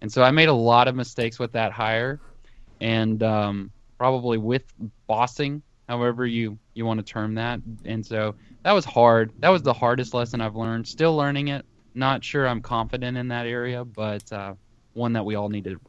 And 0.00 0.12
so 0.12 0.22
I 0.22 0.30
made 0.30 0.48
a 0.48 0.54
lot 0.54 0.88
of 0.88 0.94
mistakes 0.94 1.38
with 1.38 1.52
that 1.52 1.72
hire, 1.72 2.20
and 2.80 3.22
um, 3.22 3.70
probably 3.96 4.38
with 4.38 4.62
bossing, 5.06 5.62
however 5.88 6.26
you 6.26 6.58
you 6.74 6.86
want 6.86 7.04
to 7.04 7.12
term 7.12 7.34
that. 7.34 7.60
And 7.84 8.04
so 8.04 8.34
that 8.62 8.72
was 8.72 8.84
hard. 8.84 9.32
That 9.40 9.48
was 9.48 9.62
the 9.62 9.72
hardest 9.72 10.14
lesson 10.14 10.40
I've 10.40 10.56
learned. 10.56 10.86
Still 10.86 11.16
learning 11.16 11.48
it 11.48 11.64
not 11.98 12.24
sure 12.24 12.46
I'm 12.46 12.62
confident 12.62 13.16
in 13.16 13.28
that 13.28 13.46
area, 13.46 13.84
but 13.84 14.30
uh, 14.32 14.54
one 14.94 15.12
that 15.12 15.24
we 15.24 15.34
all 15.34 15.48
need 15.48 15.64
to 15.64 15.80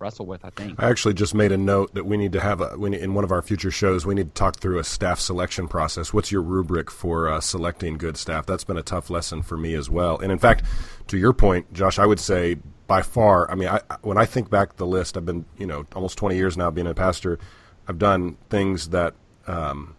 wrestle 0.00 0.26
with, 0.26 0.44
I 0.44 0.50
think. 0.50 0.82
I 0.82 0.88
actually 0.88 1.14
just 1.14 1.34
made 1.34 1.52
a 1.52 1.56
note 1.56 1.94
that 1.94 2.04
we 2.04 2.16
need 2.16 2.32
to 2.32 2.40
have 2.40 2.60
a, 2.60 2.76
we 2.76 2.90
need, 2.90 3.00
in 3.00 3.14
one 3.14 3.24
of 3.24 3.32
our 3.32 3.42
future 3.42 3.70
shows. 3.70 4.06
We 4.06 4.14
need 4.14 4.28
to 4.28 4.34
talk 4.34 4.56
through 4.56 4.78
a 4.78 4.84
staff 4.84 5.20
selection 5.20 5.68
process. 5.68 6.12
What's 6.12 6.32
your 6.32 6.42
rubric 6.42 6.90
for 6.90 7.28
uh, 7.28 7.40
selecting 7.40 7.98
good 7.98 8.16
staff? 8.16 8.46
That's 8.46 8.64
been 8.64 8.76
a 8.76 8.82
tough 8.82 9.10
lesson 9.10 9.42
for 9.42 9.56
me 9.56 9.74
as 9.74 9.90
well. 9.90 10.18
And 10.18 10.32
in 10.32 10.38
fact, 10.38 10.64
to 11.08 11.18
your 11.18 11.32
point, 11.32 11.72
Josh, 11.72 11.98
I 11.98 12.06
would 12.06 12.20
say 12.20 12.56
by 12.86 13.02
far. 13.02 13.50
I 13.50 13.54
mean, 13.54 13.68
I, 13.68 13.80
when 14.02 14.18
I 14.18 14.24
think 14.24 14.50
back 14.50 14.76
the 14.76 14.86
list, 14.86 15.16
I've 15.16 15.26
been 15.26 15.44
you 15.56 15.66
know 15.66 15.86
almost 15.94 16.18
20 16.18 16.36
years 16.36 16.56
now 16.56 16.70
being 16.70 16.86
a 16.86 16.94
pastor. 16.94 17.38
I've 17.86 17.98
done 17.98 18.36
things 18.50 18.90
that 18.90 19.14
um, 19.46 19.96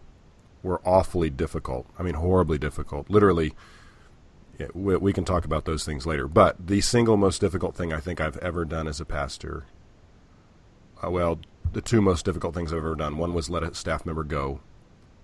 were 0.62 0.80
awfully 0.84 1.30
difficult. 1.30 1.86
I 1.98 2.02
mean, 2.02 2.14
horribly 2.14 2.58
difficult. 2.58 3.08
Literally. 3.08 3.54
We 4.74 5.14
can 5.14 5.24
talk 5.24 5.46
about 5.46 5.64
those 5.64 5.86
things 5.86 6.04
later. 6.04 6.28
But 6.28 6.66
the 6.66 6.82
single 6.82 7.16
most 7.16 7.40
difficult 7.40 7.74
thing 7.74 7.94
I 7.94 7.98
think 7.98 8.20
I've 8.20 8.36
ever 8.38 8.66
done 8.66 8.88
as 8.88 9.00
a 9.00 9.06
pastor 9.06 9.64
uh, 11.04 11.10
well, 11.10 11.38
the 11.72 11.80
two 11.80 12.00
most 12.00 12.24
difficult 12.24 12.54
things 12.54 12.72
I've 12.72 12.78
ever 12.78 12.94
done. 12.94 13.16
One 13.16 13.34
was 13.34 13.48
let 13.48 13.62
a 13.62 13.74
staff 13.74 14.04
member 14.04 14.24
go, 14.24 14.60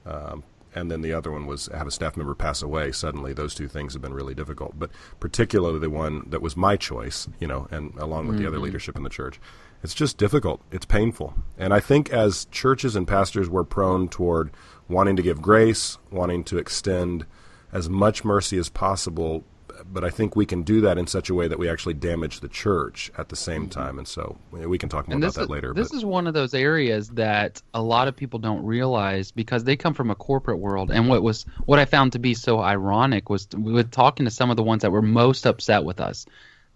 um, 0.04 0.44
and 0.74 0.90
then 0.90 1.00
the 1.00 1.12
other 1.12 1.32
one 1.32 1.46
was 1.46 1.66
have 1.74 1.86
a 1.86 1.90
staff 1.90 2.16
member 2.16 2.34
pass 2.34 2.62
away 2.62 2.92
suddenly. 2.92 3.32
Those 3.32 3.54
two 3.54 3.68
things 3.68 3.94
have 3.94 4.02
been 4.02 4.14
really 4.14 4.34
difficult, 4.34 4.78
but 4.78 4.90
particularly 5.20 5.78
the 5.78 5.90
one 5.90 6.24
that 6.28 6.42
was 6.42 6.56
my 6.56 6.76
choice, 6.76 7.28
you 7.40 7.48
know, 7.48 7.66
and 7.70 7.94
along 7.98 8.28
with 8.28 8.38
the 8.38 8.46
other 8.46 8.58
leadership 8.58 8.96
in 8.96 9.02
the 9.02 9.08
church. 9.10 9.40
It's 9.82 9.94
just 9.94 10.18
difficult. 10.18 10.60
It's 10.72 10.86
painful. 10.86 11.34
And 11.58 11.72
I 11.72 11.80
think 11.80 12.10
as 12.10 12.46
churches 12.46 12.96
and 12.96 13.06
pastors, 13.06 13.48
we're 13.48 13.64
prone 13.64 14.08
toward 14.08 14.50
wanting 14.88 15.16
to 15.16 15.22
give 15.22 15.42
grace, 15.42 15.98
wanting 16.10 16.44
to 16.44 16.58
extend 16.58 17.26
as 17.72 17.88
much 17.88 18.24
mercy 18.24 18.58
as 18.58 18.68
possible. 18.68 19.44
But 19.92 20.04
I 20.04 20.10
think 20.10 20.36
we 20.36 20.44
can 20.44 20.62
do 20.62 20.80
that 20.82 20.98
in 20.98 21.06
such 21.06 21.30
a 21.30 21.34
way 21.34 21.48
that 21.48 21.58
we 21.58 21.68
actually 21.68 21.94
damage 21.94 22.40
the 22.40 22.48
church 22.48 23.10
at 23.16 23.28
the 23.28 23.36
same 23.36 23.68
time. 23.68 23.98
And 23.98 24.06
so 24.06 24.36
we 24.50 24.78
can 24.78 24.88
talk 24.88 25.08
more 25.08 25.16
about 25.16 25.34
that 25.34 25.42
is, 25.42 25.48
later. 25.48 25.72
This 25.74 25.88
but 25.90 25.96
is 25.96 26.04
one 26.04 26.26
of 26.26 26.34
those 26.34 26.54
areas 26.54 27.08
that 27.10 27.62
a 27.72 27.82
lot 27.82 28.08
of 28.08 28.16
people 28.16 28.38
don't 28.38 28.64
realize 28.64 29.30
because 29.30 29.64
they 29.64 29.76
come 29.76 29.94
from 29.94 30.10
a 30.10 30.14
corporate 30.14 30.58
world. 30.58 30.90
And 30.90 31.08
what 31.08 31.22
was 31.22 31.46
what 31.64 31.78
I 31.78 31.84
found 31.84 32.12
to 32.12 32.18
be 32.18 32.34
so 32.34 32.60
ironic 32.60 33.30
was 33.30 33.48
with 33.56 33.90
talking 33.90 34.26
to 34.26 34.30
some 34.30 34.50
of 34.50 34.56
the 34.56 34.62
ones 34.62 34.82
that 34.82 34.90
were 34.90 35.02
most 35.02 35.46
upset 35.46 35.84
with 35.84 36.00
us. 36.00 36.26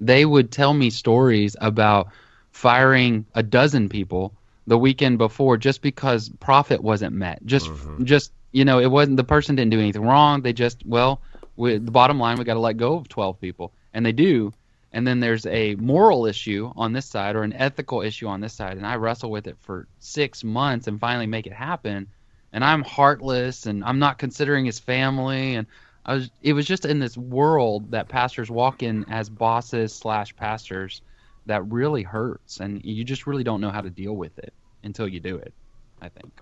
They 0.00 0.24
would 0.24 0.50
tell 0.50 0.72
me 0.72 0.88
stories 0.90 1.56
about 1.60 2.08
firing 2.52 3.26
a 3.34 3.42
dozen 3.42 3.88
people 3.88 4.32
the 4.66 4.78
weekend 4.78 5.18
before 5.18 5.56
just 5.56 5.82
because 5.82 6.28
profit 6.40 6.82
wasn't 6.82 7.14
met. 7.14 7.44
Just 7.44 7.68
Mm-hmm. 7.68 8.04
just 8.04 8.32
you 8.52 8.64
know, 8.64 8.80
it 8.80 8.90
wasn't 8.90 9.16
the 9.16 9.24
person 9.24 9.56
didn't 9.56 9.70
do 9.70 9.78
anything 9.78 10.02
wrong. 10.02 10.42
They 10.42 10.52
just 10.52 10.84
well, 10.86 11.20
We, 11.60 11.76
the 11.76 11.90
bottom 11.90 12.18
line, 12.18 12.38
we 12.38 12.44
got 12.44 12.54
to 12.54 12.60
let 12.60 12.78
go 12.78 12.94
of 12.94 13.08
12 13.10 13.38
people, 13.38 13.72
and 13.92 14.04
they 14.04 14.12
do. 14.12 14.54
And 14.94 15.06
then 15.06 15.20
there's 15.20 15.44
a 15.44 15.74
moral 15.74 16.24
issue 16.24 16.72
on 16.74 16.94
this 16.94 17.04
side 17.04 17.36
or 17.36 17.42
an 17.42 17.52
ethical 17.52 18.00
issue 18.00 18.28
on 18.28 18.40
this 18.40 18.54
side, 18.54 18.78
and 18.78 18.86
I 18.86 18.96
wrestle 18.96 19.30
with 19.30 19.46
it 19.46 19.58
for 19.60 19.86
six 19.98 20.42
months 20.42 20.86
and 20.88 20.98
finally 20.98 21.26
make 21.26 21.46
it 21.46 21.52
happen. 21.52 22.08
And 22.54 22.64
I'm 22.64 22.82
heartless, 22.82 23.66
and 23.66 23.84
I'm 23.84 23.98
not 23.98 24.18
considering 24.18 24.64
his 24.64 24.78
family, 24.78 25.54
and 25.54 25.66
I 26.06 26.14
was. 26.14 26.30
It 26.42 26.54
was 26.54 26.66
just 26.66 26.86
in 26.86 26.98
this 26.98 27.16
world 27.16 27.90
that 27.90 28.08
pastors 28.08 28.50
walk 28.50 28.82
in 28.82 29.04
as 29.10 29.28
bosses 29.28 29.94
slash 29.94 30.34
pastors 30.34 31.02
that 31.44 31.70
really 31.70 32.02
hurts, 32.02 32.60
and 32.60 32.82
you 32.84 33.04
just 33.04 33.26
really 33.26 33.44
don't 33.44 33.60
know 33.60 33.70
how 33.70 33.82
to 33.82 33.90
deal 33.90 34.16
with 34.16 34.36
it 34.38 34.54
until 34.82 35.06
you 35.06 35.20
do 35.20 35.36
it. 35.36 35.52
I 36.00 36.08
think 36.08 36.32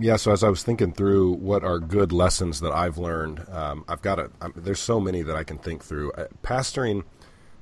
yeah, 0.00 0.16
so 0.16 0.32
as 0.32 0.44
I 0.44 0.48
was 0.48 0.62
thinking 0.62 0.92
through 0.92 1.34
what 1.34 1.64
are 1.64 1.78
good 1.78 2.12
lessons 2.12 2.60
that 2.60 2.72
I've 2.72 2.98
learned, 2.98 3.46
um, 3.50 3.84
I've 3.88 4.02
got 4.02 4.18
a. 4.18 4.30
I'm, 4.40 4.52
there's 4.54 4.80
so 4.80 5.00
many 5.00 5.22
that 5.22 5.36
I 5.36 5.44
can 5.44 5.58
think 5.58 5.84
through. 5.84 6.12
Uh, 6.12 6.26
pastoring, 6.42 7.04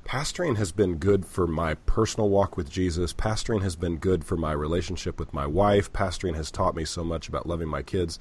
pastoring 0.04 0.56
has 0.56 0.72
been 0.72 0.96
good 0.96 1.24
for 1.24 1.46
my 1.46 1.74
personal 1.74 2.28
walk 2.28 2.56
with 2.56 2.70
Jesus. 2.70 3.12
Pastoring 3.12 3.62
has 3.62 3.76
been 3.76 3.96
good 3.96 4.24
for 4.24 4.36
my 4.36 4.52
relationship 4.52 5.18
with 5.18 5.32
my 5.32 5.46
wife. 5.46 5.92
Pastoring 5.92 6.34
has 6.36 6.50
taught 6.50 6.76
me 6.76 6.84
so 6.84 7.02
much 7.02 7.28
about 7.28 7.46
loving 7.46 7.68
my 7.68 7.82
kids. 7.82 8.18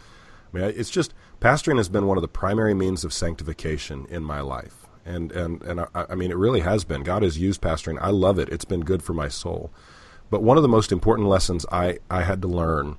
I 0.54 0.58
mean, 0.58 0.74
it's 0.76 0.90
just 0.90 1.14
pastoring 1.42 1.78
has 1.78 1.90
been 1.90 2.08
one 2.08 2.18
of 2.18 2.22
the 2.22 2.28
primary 2.28 2.74
means 2.74 3.04
of 3.04 3.14
sanctification 3.14 4.06
in 4.10 4.24
my 4.24 4.40
life, 4.40 4.88
and 5.06 5.32
and 5.34 5.62
and 5.64 5.82
I, 5.82 5.88
I 5.94 6.16
mean, 6.16 6.32
it 6.32 6.38
really 6.38 6.62
has 6.62 6.86
been. 6.86 7.04
God 7.04 7.24
has 7.24 7.38
used 7.38 7.62
pastoring. 7.62 7.98
I 8.00 8.12
love 8.12 8.40
it. 8.40 8.50
It's 8.50 8.66
been 8.66 8.82
good 8.82 9.04
for 9.04 9.14
my 9.14 9.28
soul. 9.28 9.72
But 10.30 10.42
one 10.42 10.58
of 10.58 10.64
the 10.64 10.70
most 10.70 10.92
important 10.92 11.28
lessons 11.28 11.66
I 11.72 12.00
I 12.10 12.24
had 12.24 12.42
to 12.42 12.48
learn 12.48 12.98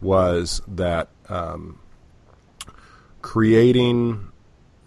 was 0.00 0.62
that 0.66 1.08
um, 1.28 1.78
creating 3.22 4.28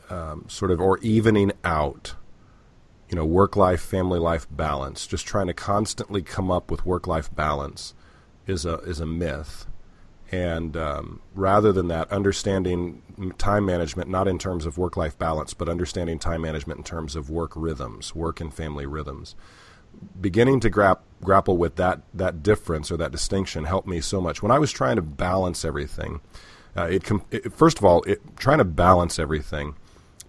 um, 0.09 0.45
sort 0.47 0.71
of 0.71 0.79
or 0.79 0.97
evening 0.99 1.51
out, 1.63 2.15
you 3.09 3.15
know, 3.15 3.25
work 3.25 3.55
life, 3.55 3.81
family 3.81 4.19
life 4.19 4.47
balance, 4.49 5.07
just 5.07 5.25
trying 5.25 5.47
to 5.47 5.53
constantly 5.53 6.21
come 6.21 6.51
up 6.51 6.71
with 6.71 6.85
work 6.85 7.07
life 7.07 7.33
balance 7.35 7.93
is 8.47 8.65
a 8.65 8.75
is 8.79 8.99
a 8.99 9.05
myth. 9.05 9.65
And 10.31 10.77
um, 10.77 11.21
rather 11.33 11.71
than 11.71 11.87
that, 11.87 12.11
understanding 12.11 13.01
time 13.39 13.65
management, 13.65 14.11
not 14.11 14.27
in 14.27 14.37
terms 14.37 14.67
of 14.67 14.77
work 14.77 14.95
life 14.95 15.17
balance, 15.17 15.55
but 15.55 15.67
understanding 15.67 16.19
time 16.19 16.41
management 16.41 16.77
in 16.77 16.83
terms 16.83 17.15
of 17.15 17.31
work 17.31 17.53
rhythms, 17.55 18.13
work 18.13 18.39
and 18.39 18.53
family 18.53 18.85
rhythms 18.85 19.35
beginning 20.19 20.59
to 20.61 20.69
grap, 20.69 20.99
grapple 21.23 21.57
with 21.57 21.75
that 21.75 22.01
that 22.13 22.43
difference 22.43 22.91
or 22.91 22.97
that 22.97 23.11
distinction 23.11 23.65
helped 23.65 23.87
me 23.87 24.01
so 24.01 24.21
much. 24.21 24.41
When 24.41 24.51
I 24.51 24.59
was 24.59 24.71
trying 24.71 24.95
to 24.95 25.01
balance 25.01 25.65
everything, 25.65 26.21
uh, 26.75 26.85
it, 26.85 27.03
com- 27.03 27.25
it, 27.31 27.53
first 27.53 27.77
of 27.77 27.85
all, 27.85 28.03
it, 28.03 28.21
trying 28.37 28.59
to 28.59 28.65
balance 28.65 29.19
everything 29.19 29.75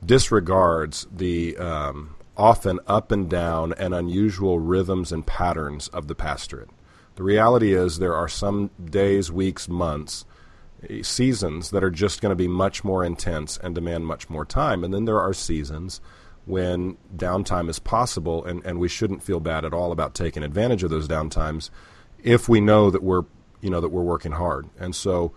disregards 0.05 1.07
the 1.13 1.57
um, 1.59 2.17
often 2.37 2.81
up 2.87 3.13
and 3.13 3.29
down 3.29 3.73
and 3.75 3.95
unusual 3.95 4.59
rhythms 4.59 5.13
and 5.13 5.27
patterns 5.27 5.89
of 5.89 6.09
the 6.09 6.15
pastorate. 6.15 6.71
The 7.17 7.23
reality 7.23 7.75
is 7.75 7.99
there 7.99 8.15
are 8.15 8.29
some 8.29 8.71
days, 8.83 9.31
weeks, 9.31 9.69
months, 9.69 10.25
eh, 10.89 11.03
seasons 11.03 11.71
that 11.71 11.85
are 11.85 11.91
just 11.91 12.23
going 12.23 12.31
to 12.31 12.37
be 12.37 12.49
much 12.49 12.83
more 12.83 13.05
intense 13.05 13.59
and 13.59 13.75
demand 13.75 14.07
much 14.07 14.31
more 14.31 14.47
time, 14.47 14.83
and 14.83 14.95
then 14.95 15.05
there 15.05 15.21
are 15.21 15.35
seasons 15.35 16.01
when 16.51 16.97
downtime 17.17 17.69
is 17.69 17.79
possible, 17.79 18.45
and, 18.45 18.65
and 18.65 18.79
we 18.79 18.89
shouldn't 18.89 19.23
feel 19.23 19.41
bad 19.41 19.65
at 19.65 19.73
all 19.73 19.93
about 19.93 20.15
taking 20.15 20.43
advantage 20.43 20.83
of 20.83 20.91
those 20.91 21.09
downtimes 21.09 21.71
if 22.23 22.49
we 22.49 22.61
know 22.61 22.91
that 22.91 23.03
we're 23.03 23.23
you 23.61 23.71
know 23.71 23.81
that 23.81 23.91
we're 23.91 24.03
working 24.03 24.33
hard. 24.33 24.69
And 24.79 24.95
so, 24.95 25.33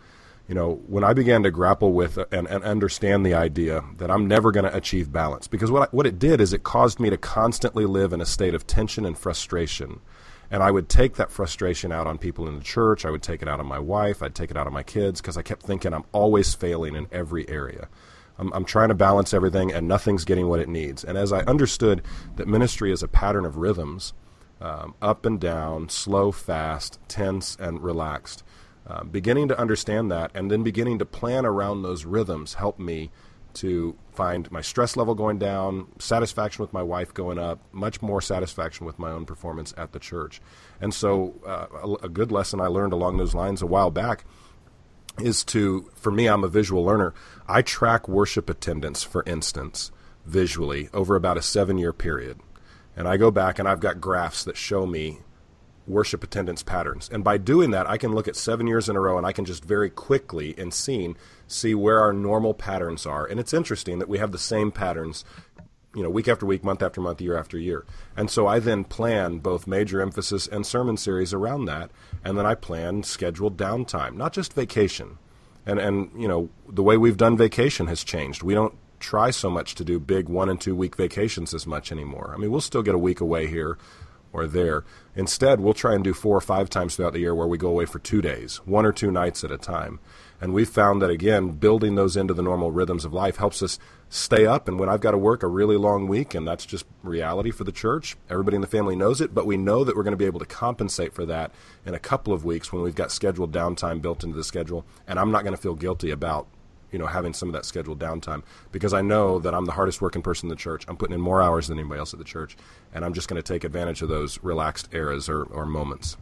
you 0.48 0.56
know, 0.56 0.82
when 0.88 1.04
I 1.04 1.14
began 1.14 1.44
to 1.44 1.52
grapple 1.52 1.94
with 1.94 2.18
and, 2.32 2.48
and 2.48 2.64
understand 2.64 3.26
the 3.26 3.34
idea 3.34 3.84
that 3.98 4.10
I'm 4.10 4.28
never 4.28 4.52
going 4.52 4.66
to 4.66 4.76
achieve 4.76 5.12
balance, 5.12 5.48
because 5.48 5.72
what 5.72 5.90
I, 5.90 5.96
what 5.96 6.08
it 6.08 6.20
did 6.20 6.42
is 6.42 6.54
it 6.54 6.64
caused 6.64 7.00
me 7.00 7.10
to 7.10 7.18
constantly 7.18 7.86
live 7.86 8.14
in 8.14 8.22
a 8.22 8.26
state 8.26 8.56
of 8.56 8.66
tension 8.66 9.06
and 9.06 9.18
frustration. 9.18 10.00
And 10.52 10.62
I 10.62 10.70
would 10.70 10.88
take 10.88 11.16
that 11.16 11.32
frustration 11.32 11.92
out 11.92 12.06
on 12.06 12.20
people 12.20 12.48
in 12.48 12.56
the 12.56 12.64
church. 12.64 13.06
I 13.06 13.10
would 13.10 13.24
take 13.24 13.42
it 13.42 13.48
out 13.48 13.60
on 13.60 13.66
my 13.66 13.80
wife. 13.80 14.22
I'd 14.22 14.36
take 14.36 14.52
it 14.52 14.58
out 14.58 14.68
on 14.68 14.74
my 14.74 14.84
kids 14.84 15.20
because 15.20 15.36
I 15.36 15.42
kept 15.42 15.64
thinking 15.64 15.94
I'm 15.94 16.06
always 16.12 16.54
failing 16.54 16.96
in 16.96 17.08
every 17.12 17.50
area. 17.50 17.88
I'm, 18.38 18.52
I'm 18.54 18.66
trying 18.66 18.90
to 18.90 18.96
balance 18.96 19.34
everything, 19.34 19.72
and 19.72 19.88
nothing's 19.88 20.26
getting 20.26 20.48
what 20.48 20.60
it 20.60 20.70
needs. 20.70 21.04
And 21.04 21.18
as 21.18 21.32
I 21.32 21.40
understood 21.42 22.02
that 22.36 22.48
ministry 22.48 22.92
is 22.92 23.04
a 23.04 23.08
pattern 23.08 23.46
of 23.46 23.58
rhythms, 23.58 24.14
um, 24.62 24.96
up 25.02 25.26
and 25.26 25.40
down, 25.40 25.90
slow, 25.90 26.32
fast, 26.32 27.00
tense, 27.08 27.58
and 27.60 27.84
relaxed, 27.84 28.44
uh, 28.88 29.04
beginning 29.04 29.48
to 29.50 29.60
understand 29.60 30.12
that, 30.12 30.32
and 30.34 30.50
then 30.50 30.64
beginning 30.64 31.00
to 31.00 31.06
plan 31.06 31.46
around 31.46 31.84
those 31.84 32.06
rhythms 32.06 32.56
helped 32.56 32.80
me 32.80 33.12
to 33.54 33.96
find 34.12 34.52
my 34.52 34.62
stress 34.62 34.98
level 34.98 35.16
going 35.16 35.38
down, 35.38 35.88
satisfaction 36.00 36.62
with 36.62 36.74
my 36.74 36.82
wife 36.82 37.14
going 37.14 37.38
up, 37.38 37.60
much 37.72 38.02
more 38.02 38.22
satisfaction 38.22 38.86
with 38.86 38.98
my 38.98 39.12
own 39.12 39.26
performance 39.26 39.74
at 39.78 39.92
the 39.92 40.00
church. 40.00 40.42
And 40.82 40.94
so, 40.94 41.36
uh, 41.46 41.68
a, 41.84 42.06
a, 42.06 42.10
good 42.10 42.32
lesson 42.32 42.60
I 42.60 42.68
learned 42.68 42.94
along 42.94 43.18
those 43.18 43.36
lines 43.36 43.62
a 43.62 43.68
while 43.68 43.92
back 43.92 44.26
is 45.20 45.44
to, 45.46 45.90
for 45.96 46.12
me, 46.12 46.28
I'm 46.28 46.44
a 46.44 46.50
visual 46.50 46.84
learner. 46.84 47.14
I 47.48 47.62
track 47.62 48.08
worship 48.08 48.50
attendance, 48.50 49.04
for 49.04 49.24
instance, 49.26 49.92
visually 50.26 50.90
over 50.94 51.16
about 51.16 51.38
a 51.38 51.42
seven 51.42 51.78
year 51.78 51.94
period. 51.94 52.40
And 52.96 53.08
I 53.08 53.18
go 53.18 53.32
back 53.32 53.60
and 53.60 53.68
I've 53.68 53.80
got 53.80 54.02
graphs 54.02 54.44
that 54.44 54.58
show 54.58 54.86
me 54.86 55.20
worship 55.86 56.24
attendance 56.24 56.64
patterns. 56.64 57.10
And 57.12 57.24
by 57.24 57.38
doing 57.38 57.72
that, 57.72 57.90
I 57.90 57.98
can 57.98 58.14
look 58.14 58.28
at 58.28 58.36
seven 58.36 58.68
years 58.68 58.88
in 58.88 58.96
a 58.96 59.00
row 59.00 59.18
and 59.18 59.28
I 59.28 59.34
can 59.34 59.46
just 59.46 59.66
very 59.66 59.90
quickly 59.90 60.56
and 60.58 60.74
scene 60.74 61.18
see 61.48 61.76
where 61.76 62.00
our 62.00 62.14
normal 62.14 62.54
patterns 62.54 63.06
are. 63.06 63.26
And 63.26 63.40
it's 63.40 63.54
interesting 63.54 64.00
that 64.00 64.08
we 64.08 64.20
have 64.20 64.32
the 64.32 64.38
same 64.38 64.72
patterns 64.72 65.26
you 65.96 66.04
know, 66.04 66.10
week 66.10 66.28
after 66.28 66.46
week, 66.46 66.64
month 66.64 66.82
after 66.82 67.02
month, 67.02 67.22
year 67.22 67.38
after 67.38 67.58
year. 67.58 67.86
And 68.18 68.30
so 68.30 68.48
I 68.48 68.60
then 68.60 68.84
plan 68.84 69.40
both 69.40 69.68
major 69.68 70.02
emphasis 70.02 70.48
and 70.48 70.66
sermon 70.66 70.98
series 70.98 71.34
around 71.34 71.66
that, 71.66 71.92
and 72.24 72.38
then 72.38 72.46
I 72.46 72.56
plan 72.56 73.04
scheduled 73.04 73.58
downtime, 73.58 74.16
not 74.16 74.34
just 74.34 74.54
vacation. 74.54 75.18
And 75.66 75.80
and 75.80 76.10
you 76.18 76.28
know, 76.28 76.50
the 76.68 76.84
way 76.84 76.98
we've 76.98 77.18
done 77.18 77.38
vacation 77.38 77.88
has 77.88 78.04
changed. 78.04 78.44
We 78.44 78.54
don't 78.54 78.76
try 79.00 79.30
so 79.32 79.50
much 79.50 79.76
to 79.76 79.84
do 79.84 80.00
big 80.00 80.30
one 80.30 80.50
and 80.50 80.60
two 80.60 80.76
week 80.76 80.96
vacations 80.96 81.54
as 81.54 81.68
much 81.68 81.92
anymore. 81.92 82.32
I 82.34 82.38
mean, 82.38 82.52
we'll 82.52 82.62
still 82.62 82.84
get 82.84 82.96
a 82.96 83.00
week 83.00 83.22
away 83.22 83.48
here 83.48 83.78
or 84.32 84.48
there. 84.48 84.84
Instead, 85.16 85.60
we'll 85.60 85.74
try 85.74 85.94
and 85.94 86.04
do 86.04 86.14
four 86.14 86.36
or 86.36 86.42
five 86.42 86.70
times 86.70 86.96
throughout 86.96 87.14
the 87.14 87.20
year 87.20 87.36
where 87.36 87.48
we 87.48 87.58
go 87.58 87.70
away 87.70 87.86
for 87.86 88.00
two 88.00 88.22
days, 88.22 88.58
one 88.66 88.86
or 88.86 88.92
two 88.92 89.12
nights 89.12 89.44
at 89.44 89.52
a 89.52 89.58
time. 89.58 90.00
And 90.42 90.54
we've 90.54 90.68
found 90.68 91.02
that, 91.02 91.12
again, 91.12 91.52
building 91.52 91.96
those 91.96 92.18
into 92.18 92.34
the 92.34 92.42
normal 92.42 92.72
rhythms 92.72 93.06
of 93.06 93.14
life 93.14 93.38
helps 93.38 93.62
us 93.62 93.78
stay 94.14 94.46
up. 94.46 94.68
And 94.68 94.80
when 94.80 94.90
I've 94.90 95.02
got 95.02 95.12
to 95.12 95.18
work 95.18 95.42
a 95.42 95.48
really 95.48 95.76
long 95.76 96.08
week, 96.08 96.36
and 96.36 96.48
that's 96.48 96.68
just 96.68 96.86
reality 97.02 97.50
for 97.50 97.64
the 97.64 97.72
church, 97.72 98.16
everybody 98.30 98.56
in 98.56 98.62
the 98.62 98.68
family 98.68 98.96
knows 98.96 99.22
it, 99.22 99.34
but 99.34 99.48
we 99.48 99.58
know 99.58 99.84
that 99.84 99.96
we're 99.96 100.04
going 100.04 100.12
to 100.12 100.18
be 100.18 100.26
able 100.26 100.40
to 100.40 100.46
compensate 100.46 101.14
for 101.14 101.26
that 101.26 101.52
in 101.84 101.96
a 101.96 102.00
couple 102.00 102.32
of 102.32 102.46
weeks 102.46 102.72
when 102.72 102.84
we've 102.84 102.94
got 102.94 103.12
scheduled 103.12 103.52
downtime 103.52 104.04
built 104.04 104.24
into 104.24 104.38
the 104.38 104.44
schedule. 104.44 104.86
And 105.08 105.20
I'm 105.20 105.32
not 105.32 105.44
going 105.44 105.56
to 105.56 105.62
feel 105.62 105.74
guilty 105.74 106.12
about 106.12 106.48
you 106.92 107.00
know 107.00 107.08
having 107.08 107.34
some 107.34 107.50
of 107.50 107.54
that 107.54 107.66
scheduled 107.66 107.98
downtime 107.98 108.44
because 108.72 108.94
I 108.94 109.02
know 109.02 109.40
that 109.40 109.56
I'm 109.56 109.66
the 109.66 109.72
hardest 109.72 110.00
working 110.00 110.22
person 110.22 110.46
in 110.46 110.50
the 110.52 110.56
church. 110.56 110.86
I'm 110.88 110.96
putting 110.96 111.16
in 111.16 111.22
more 111.22 111.42
hours 111.42 111.68
than 111.68 111.80
anybody 111.80 111.98
else 111.98 112.14
at 112.14 112.20
the 112.20 112.26
church, 112.26 112.56
and 112.94 113.04
I'm 113.04 113.14
just 113.14 113.28
going 113.28 113.42
to 113.42 113.54
take 113.54 113.64
advantage 113.64 114.04
of 114.04 114.10
those 114.10 114.42
relaxed 114.44 114.90
eras 114.94 115.28
or, 115.28 115.44
or 115.46 115.66
moments. 115.66 116.18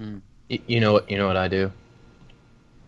Mm. 0.00 0.22
You 0.48 0.80
know 0.80 0.94
what? 0.94 1.10
You 1.10 1.18
know 1.18 1.26
what 1.26 1.36
I 1.36 1.48
do. 1.48 1.70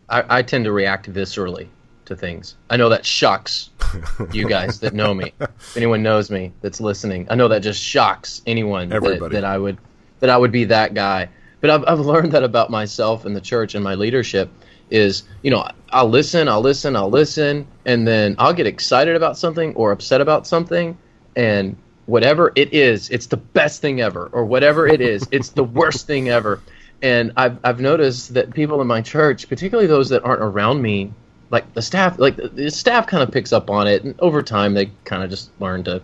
I, 0.09 0.39
I 0.39 0.43
tend 0.43 0.65
to 0.65 0.73
react 0.73 1.13
viscerally 1.13 1.69
to 2.07 2.17
things. 2.17 2.57
I 2.71 2.79
know 2.79 2.89
that 2.89 3.05
shocks 3.05 3.71
you 4.33 4.49
guys 4.49 4.81
that 4.81 4.95
know 4.95 5.15
me. 5.15 5.33
If 5.41 5.77
anyone 5.77 6.03
knows 6.03 6.31
me 6.31 6.53
that's 6.61 6.81
listening, 6.81 7.27
I 7.31 7.35
know 7.35 7.49
that 7.49 7.61
just 7.61 7.83
shocks 7.83 8.43
anyone 8.47 8.89
that, 8.89 9.03
that, 9.31 9.45
I 9.45 9.59
would 9.59 9.79
that 10.21 10.31
I 10.31 10.37
would 10.37 10.53
be 10.53 10.65
that 10.65 10.95
guy. 10.95 11.29
But 11.61 11.71
I've 11.71 11.85
I've 11.87 12.01
learned 12.01 12.33
that 12.33 12.45
about 12.45 12.71
myself 12.71 13.25
and 13.25 13.35
the 13.35 13.41
church 13.41 13.75
and 13.75 13.83
my 13.83 13.95
leadership 13.95 14.51
is 14.91 15.25
you 15.43 15.51
know 15.51 15.69
I'll 15.91 16.09
listen, 16.09 16.49
I'll 16.49 16.61
listen, 16.61 16.97
I'll 16.97 17.11
listen, 17.11 17.67
and 17.85 18.07
then 18.07 18.37
I'll 18.39 18.53
get 18.53 18.67
excited 18.67 19.17
about 19.17 19.39
something 19.39 19.75
or 19.75 19.93
upset 19.93 20.21
about 20.21 20.47
something, 20.47 20.97
and 21.37 21.77
whatever 22.07 22.53
it 22.55 22.73
is, 22.75 23.11
it's 23.11 23.27
the 23.27 23.37
best 23.37 23.81
thing 23.81 24.01
ever, 24.01 24.29
or 24.33 24.45
whatever 24.45 24.87
it 24.87 25.01
is, 25.01 25.27
it's 25.33 25.51
the 25.51 25.65
worst 25.65 26.07
thing 26.07 26.29
ever. 26.29 26.61
And 27.03 27.33
I've 27.37 27.59
I've 27.65 27.81
noticed 27.81 28.35
that 28.35 28.55
people 28.55 28.81
in 28.81 28.87
my 28.87 29.03
church, 29.03 29.49
particularly 29.49 29.87
those 29.87 30.09
that 30.11 30.25
aren't 30.25 30.43
around 30.43 30.81
me, 30.83 31.13
like 31.51 31.73
the 31.75 31.83
staff, 31.83 32.19
like 32.19 32.37
the 32.37 32.71
staff 32.71 33.07
kind 33.07 33.23
of 33.23 33.31
picks 33.31 33.53
up 33.53 33.71
on 33.71 33.87
it, 33.87 34.05
and 34.05 34.15
over 34.21 34.43
time 34.43 34.75
they 34.75 34.91
kind 35.05 35.23
of 35.23 35.31
just 35.31 35.51
learn 35.61 35.85
to 35.85 36.03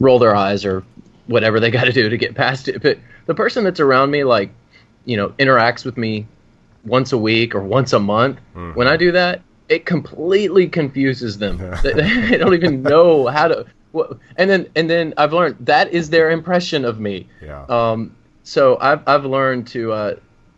roll 0.00 0.18
their 0.18 0.34
eyes 0.34 0.64
or 0.64 0.84
whatever 1.26 1.60
they 1.60 1.70
got 1.78 1.84
to 1.84 1.92
do 1.92 2.08
to 2.08 2.16
get 2.16 2.34
past 2.34 2.68
it. 2.68 2.82
But 2.82 2.98
the 3.26 3.34
person 3.34 3.64
that's 3.64 3.80
around 3.80 4.10
me, 4.10 4.24
like 4.24 4.50
you 5.04 5.16
know, 5.16 5.30
interacts 5.30 5.84
with 5.84 5.96
me 5.96 6.26
once 6.84 7.12
a 7.12 7.18
week 7.18 7.54
or 7.54 7.62
once 7.62 7.92
a 7.92 7.98
month. 7.98 8.38
Mm-hmm. 8.54 8.74
When 8.74 8.88
I 8.88 8.96
do 8.96 9.12
that, 9.12 9.42
it 9.68 9.86
completely 9.86 10.68
confuses 10.68 11.38
them. 11.38 11.58
they, 11.82 11.92
they, 11.92 12.36
don't 12.36 12.54
even 12.54 12.82
know 12.94 13.26
how 13.26 13.48
to. 13.48 13.66
And 14.36 14.50
then 14.50 14.68
and 14.76 14.88
then 14.88 15.14
I've 15.16 15.32
learned 15.32 15.56
that 15.60 15.92
is 15.92 16.10
their 16.10 16.30
impression 16.30 16.84
of 16.84 17.00
me. 17.00 17.26
Yeah. 17.42 17.64
Um, 17.68 18.14
so 18.42 18.78
I've 18.80 19.06
I've 19.08 19.24
learned 19.24 19.66
to 19.68 19.92
uh, 19.92 20.16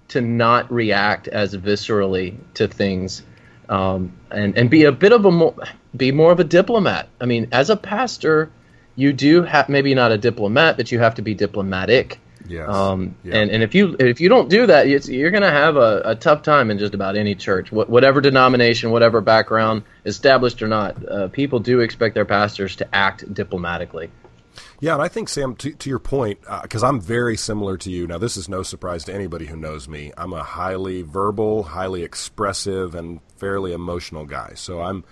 to 0.09 0.21
not 0.21 0.71
react 0.71 1.29
as 1.29 1.55
viscerally 1.55 2.37
to 2.55 2.67
things 2.67 3.23
um, 3.71 4.12
and 4.31 4.59
and 4.59 4.69
be 4.69 4.85
a 4.85 4.93
bit 4.93 5.12
of 5.12 5.25
a 5.25 5.31
more 5.31 5.55
be 5.97 6.12
more 6.12 6.33
of 6.33 6.41
a 6.41 6.45
diplomat. 6.45 7.09
I 7.21 7.25
mean, 7.27 7.49
as 7.53 7.71
a 7.71 7.77
pastor, 7.77 8.50
you 8.97 9.12
do 9.12 9.43
have 9.43 9.69
maybe 9.69 9.95
not 9.95 10.12
a 10.12 10.19
diplomat, 10.19 10.77
but 10.77 10.93
you 10.93 10.99
have 10.99 11.15
to 11.15 11.23
be 11.23 11.35
diplomatic. 11.35 12.21
Yes. 12.49 12.69
Um, 12.69 13.15
Yeah. 13.23 13.37
and, 13.37 13.50
and 13.50 13.62
if 13.62 13.75
you 13.75 13.97
if 13.99 14.21
you 14.21 14.29
don't 14.29 14.49
do 14.49 14.67
that, 14.67 14.87
it's, 14.89 15.09
you're 15.09 15.31
going 15.31 15.43
to 15.43 15.50
have 15.50 15.77
a, 15.77 16.03
a 16.05 16.15
tough 16.17 16.43
time 16.43 16.71
in 16.71 16.79
just 16.79 16.95
about 16.95 17.17
any 17.17 17.35
church, 17.37 17.69
Wh- 17.69 17.89
whatever 17.89 18.21
denomination, 18.21 18.91
whatever 18.91 19.21
background, 19.21 19.83
established 20.05 20.61
or 20.62 20.67
not. 20.69 20.97
Uh, 21.09 21.29
people 21.29 21.61
do 21.61 21.81
expect 21.81 22.15
their 22.15 22.25
pastors 22.25 22.77
to 22.77 22.89
act 22.95 23.33
diplomatically. 23.33 24.11
Yeah, 24.80 24.95
and 24.95 25.02
I 25.02 25.09
think 25.09 25.28
Sam, 25.28 25.54
to, 25.57 25.73
to 25.73 25.90
your 25.90 25.99
point, 25.99 26.38
uh, 26.47 26.62
because 26.62 26.83
I'm 26.83 27.00
very 27.00 27.37
similar 27.37 27.76
to 27.78 27.90
you. 27.90 28.07
Now, 28.07 28.19
this 28.19 28.37
is 28.37 28.49
no 28.49 28.62
surprise 28.62 29.04
to 29.04 29.14
anybody 29.14 29.47
who 29.47 29.57
knows 29.57 29.88
me. 29.88 30.12
I'm 30.16 30.33
a 30.33 30.42
highly 30.42 31.02
verbal, 31.02 31.62
highly 31.62 32.02
expressive, 32.02 32.95
and 32.95 33.21
fairly 33.37 33.73
emotional 33.73 34.26
guy. 34.26 34.52
So 34.54 34.80
I'm, 34.80 35.04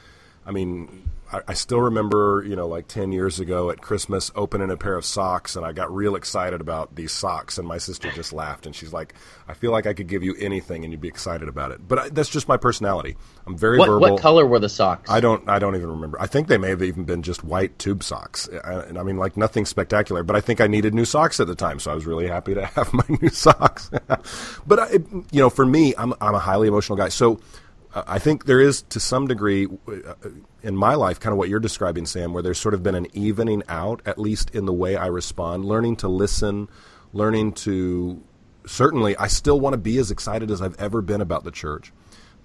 I 0.49 0.51
mean, 0.51 1.11
I, 1.31 1.43
I 1.49 1.53
still 1.53 1.83
remember, 1.83 2.43
you 2.47 2.57
know, 2.57 2.67
like 2.67 2.89
ten 2.89 3.13
years 3.13 3.39
ago 3.39 3.69
at 3.71 3.83
Christmas, 3.83 4.31
opening 4.35 4.71
a 4.71 4.79
pair 4.79 4.95
of 4.97 5.05
socks, 5.05 5.57
and 5.57 5.67
I 5.67 5.73
got 5.73 5.95
real 5.95 6.17
excited 6.17 6.63
about 6.63 6.95
these 6.97 7.13
socks, 7.13 7.59
and 7.59 7.69
my 7.69 7.77
sister 7.77 8.11
just 8.13 8.33
laughed, 8.33 8.65
and 8.65 8.75
she's 8.75 8.91
like, 8.95 9.13
"I 9.47 9.53
feel 9.53 9.71
like 9.71 9.87
I 9.87 9.93
could 9.93 10.07
give 10.07 10.23
you 10.23 10.35
anything, 10.39 10.85
and 10.85 10.93
you'd 10.93 11.03
be 11.03 11.09
excited 11.09 11.47
about 11.47 11.71
it." 11.71 11.87
But 11.87 11.99
I, 11.99 12.09
that's 12.09 12.31
just 12.31 12.49
my 12.49 12.57
personality. 12.57 13.15
I'm 13.47 13.59
very 13.59 13.77
What 13.79 13.89
verbal. 13.89 14.13
what 14.13 14.23
color 14.23 14.47
were 14.47 14.59
the 14.59 14.71
socks? 14.71 15.11
I 15.11 15.21
don't. 15.21 15.47
I 15.51 15.59
don't 15.59 15.77
even 15.77 15.91
remember. 15.91 16.19
I 16.19 16.27
think 16.27 16.49
they 16.49 16.57
may 16.59 16.71
have 16.71 16.83
even 16.83 17.05
been 17.05 17.23
just 17.23 17.45
white 17.45 17.79
tube 17.79 18.03
socks, 18.03 18.49
I- 18.65 18.81
and 18.85 18.97
I 18.99 19.03
mean, 19.03 19.19
like 19.19 19.37
nothing 19.37 19.67
spectacular. 19.67 20.23
But 20.23 20.35
I 20.35 20.41
think 20.41 20.63
I 20.63 20.67
needed 20.67 20.95
new 20.95 21.05
socks 21.05 21.41
at 21.41 21.47
the 21.47 21.55
time, 21.55 21.79
so 21.79 21.91
I 21.91 21.95
was 21.95 22.07
really 22.07 22.27
happy 22.27 22.55
to 22.55 22.65
have 22.75 22.91
my 22.95 23.05
new 23.21 23.29
socks. 23.29 23.91
but 24.67 24.79
I, 24.79 24.93
you 24.93 25.41
know, 25.43 25.51
for 25.51 25.67
me, 25.67 25.93
I'm 25.99 26.15
I'm 26.23 26.35
a 26.35 26.39
highly 26.41 26.69
emotional 26.69 26.97
guy, 26.97 27.11
so 27.11 27.39
I 27.95 28.19
think 28.19 28.45
there 28.45 28.61
is 28.61 28.83
to 28.83 29.01
some 29.01 29.27
degree 29.27 29.67
uh, 29.67 30.15
in 30.63 30.77
my 30.77 30.95
life, 30.95 31.19
kind 31.21 31.33
of 31.33 31.39
what 31.39 31.49
you're 31.49 31.59
describing, 31.59 32.05
Sam, 32.07 32.33
where 32.33 32.43
there's 32.43 32.59
sort 32.59 32.75
of 32.75 32.83
been 32.83 32.95
an 32.95 33.07
evening 33.17 33.63
out, 33.69 34.03
at 34.05 34.19
least 34.19 34.51
in 34.51 34.67
the 34.67 34.73
way 34.73 34.97
I 34.97 35.07
respond, 35.07 35.65
learning 35.65 35.97
to 35.97 36.09
listen, 36.09 36.69
learning 37.13 37.53
to. 37.53 38.23
Certainly, 38.67 39.17
I 39.17 39.29
still 39.29 39.59
want 39.59 39.73
to 39.73 39.79
be 39.79 39.97
as 39.97 40.11
excited 40.11 40.51
as 40.51 40.61
I've 40.61 40.79
ever 40.79 41.01
been 41.01 41.23
about 41.23 41.45
the 41.45 41.51
church 41.51 41.93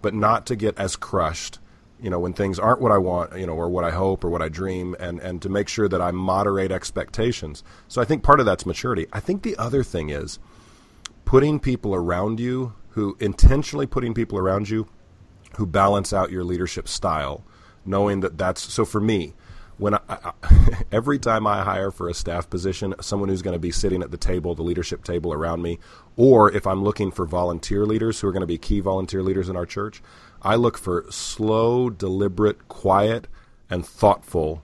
but 0.03 0.13
not 0.13 0.45
to 0.45 0.55
get 0.55 0.77
as 0.77 0.95
crushed, 0.95 1.57
you 2.00 2.12
know, 2.12 2.19
when 2.19 2.33
things 2.33 2.59
aren't 2.59 2.81
what 2.81 2.91
I 2.91 2.97
want, 3.00 3.39
you 3.39 3.47
know, 3.47 3.53
or 3.53 3.69
what 3.69 3.85
I 3.85 3.89
hope 3.89 4.23
or 4.23 4.29
what 4.29 4.43
I 4.43 4.50
dream, 4.50 4.95
and, 5.00 5.19
and 5.19 5.41
to 5.41 5.50
make 5.50 5.69
sure 5.69 5.88
that 5.88 6.01
I 6.01 6.12
moderate 6.12 6.71
expectations. 6.71 7.63
So 7.88 8.01
I 8.01 8.05
think 8.05 8.21
part 8.21 8.39
of 8.41 8.45
that's 8.45 8.65
maturity. 8.65 9.07
I 9.13 9.21
think 9.21 9.41
the 9.41 9.55
other 9.57 9.81
thing 9.81 10.09
is 10.09 10.38
putting 11.25 11.59
people 11.59 11.95
around 11.95 12.39
you 12.39 12.73
who 12.89 13.15
intentionally 13.19 13.88
putting 13.88 14.13
people 14.13 14.38
around 14.38 14.69
you 14.69 14.88
who 15.57 15.65
balance 15.65 16.13
out 16.13 16.31
your 16.31 16.43
leadership 16.43 16.88
style, 16.88 17.43
knowing 17.86 18.22
that 18.22 18.38
that's 18.38 18.62
so 18.74 18.86
for 18.86 19.01
me. 19.01 19.33
When 19.77 19.95
I, 19.95 20.00
I, 20.07 20.33
every 20.91 21.17
time 21.17 21.48
I 21.48 21.63
hire 21.63 21.91
for 21.91 22.07
a 22.07 22.13
staff 22.13 22.50
position, 22.50 22.93
someone 23.01 23.29
who's 23.29 23.41
going 23.41 23.55
to 23.55 23.60
be 23.60 23.72
sitting 23.72 24.03
at 24.03 24.12
the 24.12 24.17
table, 24.17 24.53
the 24.55 24.62
leadership 24.62 25.03
table 25.03 25.33
around 25.33 25.62
me, 25.62 25.79
or 26.15 26.51
if 26.51 26.67
I'm 26.67 26.83
looking 26.83 27.12
for 27.12 27.25
volunteer 27.25 27.86
leaders 27.86 28.19
who 28.19 28.27
are 28.27 28.31
going 28.31 28.41
to 28.41 28.48
be 28.48 28.57
key 28.57 28.79
volunteer 28.79 29.24
leaders 29.24 29.50
in 29.50 29.55
our 29.55 29.65
church, 29.65 30.01
I 30.41 30.55
look 30.55 30.77
for 30.77 31.05
slow, 31.10 31.89
deliberate, 31.89 32.67
quiet, 32.67 33.27
and 33.69 33.86
thoughtful 33.86 34.63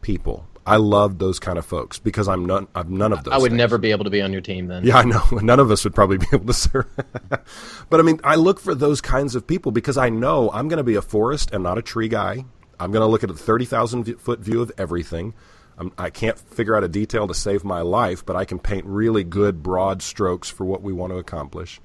people. 0.00 0.48
I 0.68 0.76
love 0.76 1.18
those 1.18 1.38
kind 1.38 1.58
of 1.58 1.64
folks 1.64 1.98
because 1.98 2.28
I'm 2.28 2.44
none. 2.44 2.68
I'm 2.74 2.96
none 2.96 3.12
of 3.12 3.24
those. 3.24 3.32
I 3.32 3.38
would 3.38 3.52
things. 3.52 3.58
never 3.58 3.78
be 3.78 3.90
able 3.90 4.04
to 4.04 4.10
be 4.10 4.20
on 4.20 4.32
your 4.32 4.42
team 4.42 4.66
then. 4.66 4.84
Yeah, 4.84 4.98
I 4.98 5.04
know. 5.04 5.22
None 5.32 5.60
of 5.60 5.70
us 5.70 5.82
would 5.84 5.94
probably 5.94 6.18
be 6.18 6.26
able 6.32 6.46
to 6.46 6.52
serve. 6.52 6.86
but 7.90 8.00
I 8.00 8.02
mean, 8.02 8.20
I 8.22 8.34
look 8.34 8.60
for 8.60 8.74
those 8.74 9.00
kinds 9.00 9.34
of 9.34 9.46
people 9.46 9.72
because 9.72 9.96
I 9.96 10.10
know 10.10 10.50
I'm 10.52 10.68
going 10.68 10.76
to 10.76 10.84
be 10.84 10.94
a 10.94 11.02
forest 11.02 11.50
and 11.52 11.62
not 11.62 11.78
a 11.78 11.82
tree 11.82 12.08
guy. 12.08 12.44
I'm 12.78 12.92
going 12.92 13.00
to 13.00 13.06
look 13.06 13.24
at 13.24 13.30
a 13.30 13.34
30,000 13.34 14.20
foot 14.20 14.40
view 14.40 14.60
of 14.60 14.70
everything. 14.76 15.32
I'm, 15.78 15.92
I 15.96 16.10
can't 16.10 16.38
figure 16.38 16.76
out 16.76 16.84
a 16.84 16.88
detail 16.88 17.26
to 17.28 17.34
save 17.34 17.64
my 17.64 17.80
life, 17.80 18.26
but 18.26 18.36
I 18.36 18.44
can 18.44 18.58
paint 18.58 18.84
really 18.84 19.24
good 19.24 19.62
broad 19.62 20.02
strokes 20.02 20.50
for 20.50 20.64
what 20.64 20.82
we 20.82 20.92
want 20.92 21.12
to 21.12 21.18
accomplish. 21.18 21.80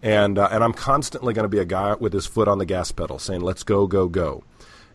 And, 0.00 0.38
uh, 0.38 0.48
and 0.50 0.64
I'm 0.64 0.72
constantly 0.72 1.34
going 1.34 1.44
to 1.44 1.48
be 1.48 1.58
a 1.58 1.64
guy 1.64 1.94
with 1.94 2.12
his 2.12 2.26
foot 2.26 2.48
on 2.48 2.58
the 2.58 2.64
gas 2.64 2.90
pedal 2.92 3.18
saying, 3.18 3.42
let's 3.42 3.62
go, 3.62 3.86
go, 3.86 4.08
go. 4.08 4.42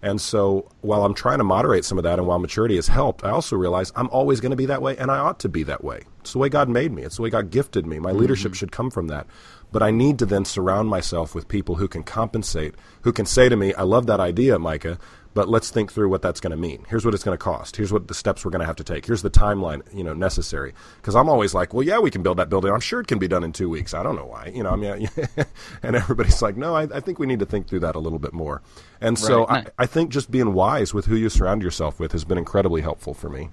And 0.01 0.21
so 0.21 0.69
while 0.81 1.03
I'm 1.03 1.13
trying 1.13 1.39
to 1.39 1.43
moderate 1.43 1.85
some 1.85 1.97
of 1.97 2.03
that 2.03 2.19
and 2.19 2.27
while 2.27 2.39
maturity 2.39 2.75
has 2.75 2.87
helped, 2.87 3.23
I 3.23 3.31
also 3.31 3.55
realize 3.55 3.91
I'm 3.95 4.09
always 4.09 4.39
going 4.39 4.51
to 4.51 4.55
be 4.55 4.67
that 4.67 4.81
way 4.81 4.97
and 4.97 5.09
I 5.09 5.17
ought 5.17 5.39
to 5.39 5.49
be 5.49 5.63
that 5.63 5.83
way. 5.83 6.01
It's 6.21 6.33
the 6.33 6.39
way 6.39 6.49
God 6.49 6.69
made 6.69 6.91
me. 6.91 7.03
It's 7.03 7.17
the 7.17 7.21
way 7.21 7.29
God 7.29 7.49
gifted 7.49 7.85
me. 7.85 7.99
My 7.99 8.09
mm-hmm. 8.09 8.19
leadership 8.19 8.53
should 8.53 8.71
come 8.71 8.89
from 8.91 9.07
that. 9.07 9.27
But 9.71 9.83
I 9.83 9.91
need 9.91 10.19
to 10.19 10.25
then 10.25 10.45
surround 10.45 10.89
myself 10.89 11.35
with 11.35 11.47
people 11.47 11.75
who 11.75 11.87
can 11.87 12.03
compensate, 12.03 12.75
who 13.01 13.11
can 13.11 13.25
say 13.25 13.49
to 13.49 13.55
me, 13.55 13.73
I 13.73 13.83
love 13.83 14.05
that 14.07 14.19
idea, 14.19 14.57
Micah, 14.57 14.97
but 15.37 15.47
let's 15.47 15.69
think 15.69 15.93
through 15.93 16.09
what 16.09 16.23
that's 16.23 16.39
going 16.39 16.49
to 16.49 16.57
mean. 16.57 16.83
Here's 16.89 17.05
what 17.05 17.13
it's 17.13 17.23
going 17.23 17.37
to 17.37 17.43
cost. 17.43 17.75
Here's 17.75 17.93
what 17.93 18.07
the 18.07 18.15
steps 18.15 18.43
we're 18.43 18.49
going 18.49 18.61
to 18.61 18.65
have 18.65 18.77
to 18.77 18.83
take. 18.83 19.05
Here's 19.05 19.21
the 19.21 19.29
timeline, 19.29 19.83
you 19.95 20.03
know, 20.03 20.15
necessary. 20.15 20.73
Because 20.95 21.15
I'm 21.15 21.29
always 21.29 21.53
like, 21.53 21.75
well, 21.75 21.83
yeah, 21.83 21.99
we 21.99 22.09
can 22.09 22.23
build 22.23 22.37
that 22.37 22.49
building. 22.49 22.73
I'm 22.73 22.79
sure 22.79 23.01
it 23.01 23.07
can 23.07 23.19
be 23.19 23.27
done 23.27 23.43
in 23.43 23.53
two 23.53 23.69
weeks. 23.69 23.93
I 23.93 24.01
don't 24.01 24.15
know 24.15 24.25
why, 24.25 24.47
you 24.47 24.63
know. 24.63 24.71
I 24.71 24.75
mean, 24.75 25.07
and 25.83 25.95
everybody's 25.95 26.41
like, 26.41 26.57
no, 26.57 26.75
I, 26.75 26.87
I 26.91 27.01
think 27.01 27.19
we 27.19 27.27
need 27.27 27.37
to 27.37 27.45
think 27.45 27.67
through 27.67 27.81
that 27.81 27.95
a 27.95 27.99
little 27.99 28.17
bit 28.17 28.33
more. 28.33 28.63
And 28.99 29.19
so 29.19 29.47
I, 29.47 29.67
I 29.77 29.85
think 29.85 30.09
just 30.09 30.31
being 30.31 30.55
wise 30.55 30.91
with 30.91 31.05
who 31.05 31.15
you 31.15 31.29
surround 31.29 31.61
yourself 31.61 31.99
with 31.99 32.13
has 32.13 32.25
been 32.25 32.39
incredibly 32.39 32.81
helpful 32.81 33.13
for 33.13 33.29
me. 33.29 33.51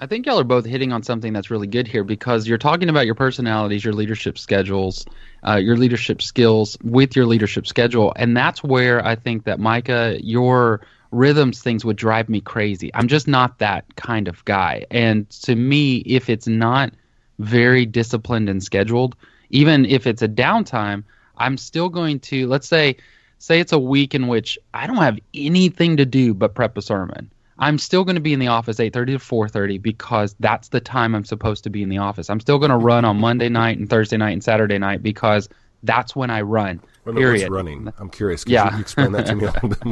I 0.00 0.06
think 0.06 0.26
y'all 0.26 0.40
are 0.40 0.44
both 0.44 0.66
hitting 0.66 0.92
on 0.92 1.02
something 1.02 1.32
that's 1.32 1.50
really 1.50 1.68
good 1.68 1.88
here 1.88 2.04
because 2.04 2.46
you're 2.46 2.58
talking 2.58 2.90
about 2.90 3.06
your 3.06 3.14
personalities, 3.14 3.82
your 3.82 3.94
leadership 3.94 4.36
schedules, 4.36 5.06
uh, 5.46 5.54
your 5.54 5.78
leadership 5.78 6.20
skills 6.20 6.76
with 6.82 7.16
your 7.16 7.24
leadership 7.24 7.66
schedule, 7.66 8.12
and 8.16 8.36
that's 8.36 8.62
where 8.62 9.02
I 9.06 9.14
think 9.16 9.44
that 9.44 9.58
Micah, 9.58 10.18
your 10.20 10.82
rhythms 11.14 11.62
things 11.62 11.84
would 11.84 11.96
drive 11.96 12.28
me 12.28 12.40
crazy. 12.40 12.90
I'm 12.94 13.08
just 13.08 13.28
not 13.28 13.58
that 13.58 13.84
kind 13.96 14.28
of 14.28 14.44
guy, 14.44 14.84
and 14.90 15.28
to 15.30 15.54
me, 15.54 15.98
if 15.98 16.28
it's 16.28 16.46
not 16.46 16.92
very 17.38 17.86
disciplined 17.86 18.48
and 18.48 18.62
scheduled, 18.62 19.16
even 19.50 19.84
if 19.86 20.06
it's 20.06 20.22
a 20.22 20.28
downtime, 20.28 21.04
I'm 21.38 21.56
still 21.56 21.88
going 21.88 22.20
to 22.20 22.46
let's 22.46 22.68
say 22.68 22.96
say 23.38 23.60
it's 23.60 23.72
a 23.72 23.78
week 23.78 24.14
in 24.14 24.28
which 24.28 24.58
I 24.72 24.86
don't 24.86 24.96
have 24.96 25.18
anything 25.34 25.96
to 25.98 26.06
do 26.06 26.34
but 26.34 26.54
prep 26.54 26.76
a 26.76 26.82
sermon. 26.82 27.30
I'm 27.58 27.78
still 27.78 28.04
going 28.04 28.16
to 28.16 28.20
be 28.20 28.32
in 28.32 28.40
the 28.40 28.48
office 28.48 28.78
8:30 28.78 29.06
to 29.06 29.18
4:30 29.18 29.80
because 29.80 30.34
that's 30.40 30.68
the 30.68 30.80
time 30.80 31.14
I'm 31.14 31.24
supposed 31.24 31.64
to 31.64 31.70
be 31.70 31.82
in 31.82 31.88
the 31.88 31.98
office. 31.98 32.28
I'm 32.28 32.40
still 32.40 32.58
going 32.58 32.70
to 32.70 32.76
run 32.76 33.04
on 33.04 33.20
Monday 33.20 33.48
night 33.48 33.78
and 33.78 33.88
Thursday 33.88 34.16
night 34.16 34.32
and 34.32 34.42
Saturday 34.42 34.78
night 34.78 35.02
because 35.02 35.48
that's 35.82 36.16
when 36.16 36.30
I 36.30 36.40
run. 36.40 36.80
Wait 37.04 37.10
a 37.10 37.14
minute, 37.14 37.26
period. 37.26 37.40
what's 37.42 37.50
running? 37.50 37.92
I'm 37.98 38.10
curious. 38.10 38.44
Could 38.44 38.52
Yeah. 38.52 38.74
you 38.74 38.80
explain 38.80 39.12
that 39.12 39.26
to 39.26 39.34
me 39.34 39.44
a 39.44 39.52
little 39.52 39.68
bit 39.68 39.84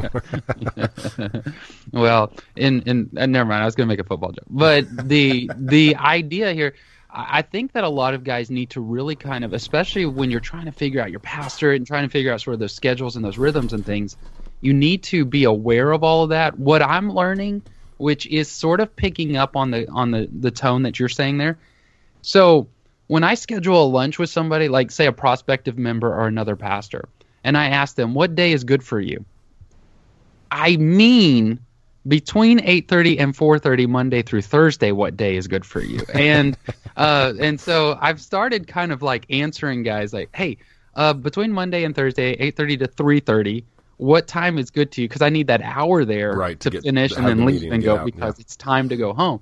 more? 1.33 1.43
well, 1.91 2.31
in 2.55 2.81
in 2.83 3.09
uh, 3.17 3.25
never 3.25 3.47
mind. 3.47 3.61
I 3.61 3.65
was 3.65 3.75
going 3.75 3.87
to 3.87 3.91
make 3.91 3.99
a 3.99 4.03
football 4.03 4.31
joke, 4.31 4.45
but 4.49 4.85
the 5.07 5.49
the 5.57 5.95
idea 5.97 6.53
here, 6.53 6.73
I 7.09 7.39
I 7.39 7.41
think 7.43 7.73
that 7.73 7.83
a 7.83 7.89
lot 7.89 8.13
of 8.13 8.23
guys 8.23 8.49
need 8.49 8.71
to 8.71 8.81
really 8.81 9.15
kind 9.15 9.43
of, 9.43 9.53
especially 9.53 10.05
when 10.05 10.31
you're 10.31 10.39
trying 10.39 10.65
to 10.65 10.71
figure 10.71 11.01
out 11.01 11.11
your 11.11 11.19
pastorate 11.19 11.77
and 11.77 11.85
trying 11.87 12.03
to 12.03 12.09
figure 12.09 12.31
out 12.33 12.41
sort 12.41 12.53
of 12.55 12.59
those 12.59 12.73
schedules 12.73 13.15
and 13.15 13.23
those 13.23 13.37
rhythms 13.37 13.73
and 13.73 13.85
things, 13.85 14.17
you 14.61 14.73
need 14.73 15.03
to 15.03 15.25
be 15.25 15.43
aware 15.43 15.91
of 15.91 16.03
all 16.03 16.23
of 16.23 16.29
that. 16.29 16.57
What 16.57 16.81
I'm 16.81 17.11
learning, 17.11 17.61
which 17.97 18.25
is 18.27 18.49
sort 18.49 18.79
of 18.79 18.95
picking 18.95 19.37
up 19.37 19.55
on 19.55 19.69
the 19.71 19.87
on 19.89 20.11
the 20.11 20.27
the 20.39 20.51
tone 20.51 20.83
that 20.83 20.97
you're 20.99 21.09
saying 21.09 21.37
there. 21.37 21.59
So 22.21 22.67
when 23.13 23.23
I 23.23 23.35
schedule 23.35 23.83
a 23.83 23.85
lunch 23.85 24.17
with 24.17 24.31
somebody, 24.31 24.69
like 24.69 24.89
say 24.89 25.05
a 25.05 25.11
prospective 25.11 25.77
member 25.77 26.11
or 26.11 26.25
another 26.25 26.55
pastor, 26.55 27.07
and 27.43 27.55
I 27.55 27.67
ask 27.67 27.95
them 27.95 28.15
what 28.15 28.33
day 28.33 28.53
is 28.53 28.63
good 28.63 28.81
for 28.81 28.99
you, 28.99 29.23
I 30.49 30.77
mean 30.77 31.59
between 32.07 32.57
8:30 32.61 33.19
and 33.19 33.35
4:30 33.35 33.87
Monday 33.87 34.23
through 34.23 34.41
Thursday 34.41 34.91
what 34.91 35.15
day 35.15 35.35
is 35.35 35.47
good 35.47 35.63
for 35.63 35.83
you. 35.83 35.99
And 36.15 36.57
uh 36.97 37.33
and 37.39 37.59
so 37.59 37.99
I've 38.01 38.19
started 38.19 38.65
kind 38.65 38.91
of 38.91 39.03
like 39.03 39.27
answering 39.29 39.83
guys 39.83 40.11
like, 40.11 40.29
"Hey, 40.33 40.57
uh 40.95 41.13
between 41.13 41.51
Monday 41.51 41.83
and 41.83 41.93
Thursday 41.95 42.35
8:30 42.37 42.79
to 42.79 42.87
3:30 42.87 43.63
what 43.97 44.27
time 44.27 44.57
is 44.57 44.71
good 44.71 44.91
to 44.93 45.03
you 45.03 45.07
because 45.07 45.21
I 45.21 45.29
need 45.29 45.45
that 45.47 45.61
hour 45.61 46.03
there 46.03 46.33
Right, 46.33 46.59
to 46.61 46.71
to, 46.71 46.81
finish 46.81 47.15
and 47.15 47.27
then 47.27 47.45
leave 47.45 47.61
meeting 47.61 47.73
and 47.73 47.83
go 47.83 47.97
out, 47.97 48.05
because 48.05 48.39
yeah. 48.39 48.41
it's 48.41 48.55
time 48.55 48.89
to 48.89 48.97
go 48.97 49.13
home. 49.13 49.39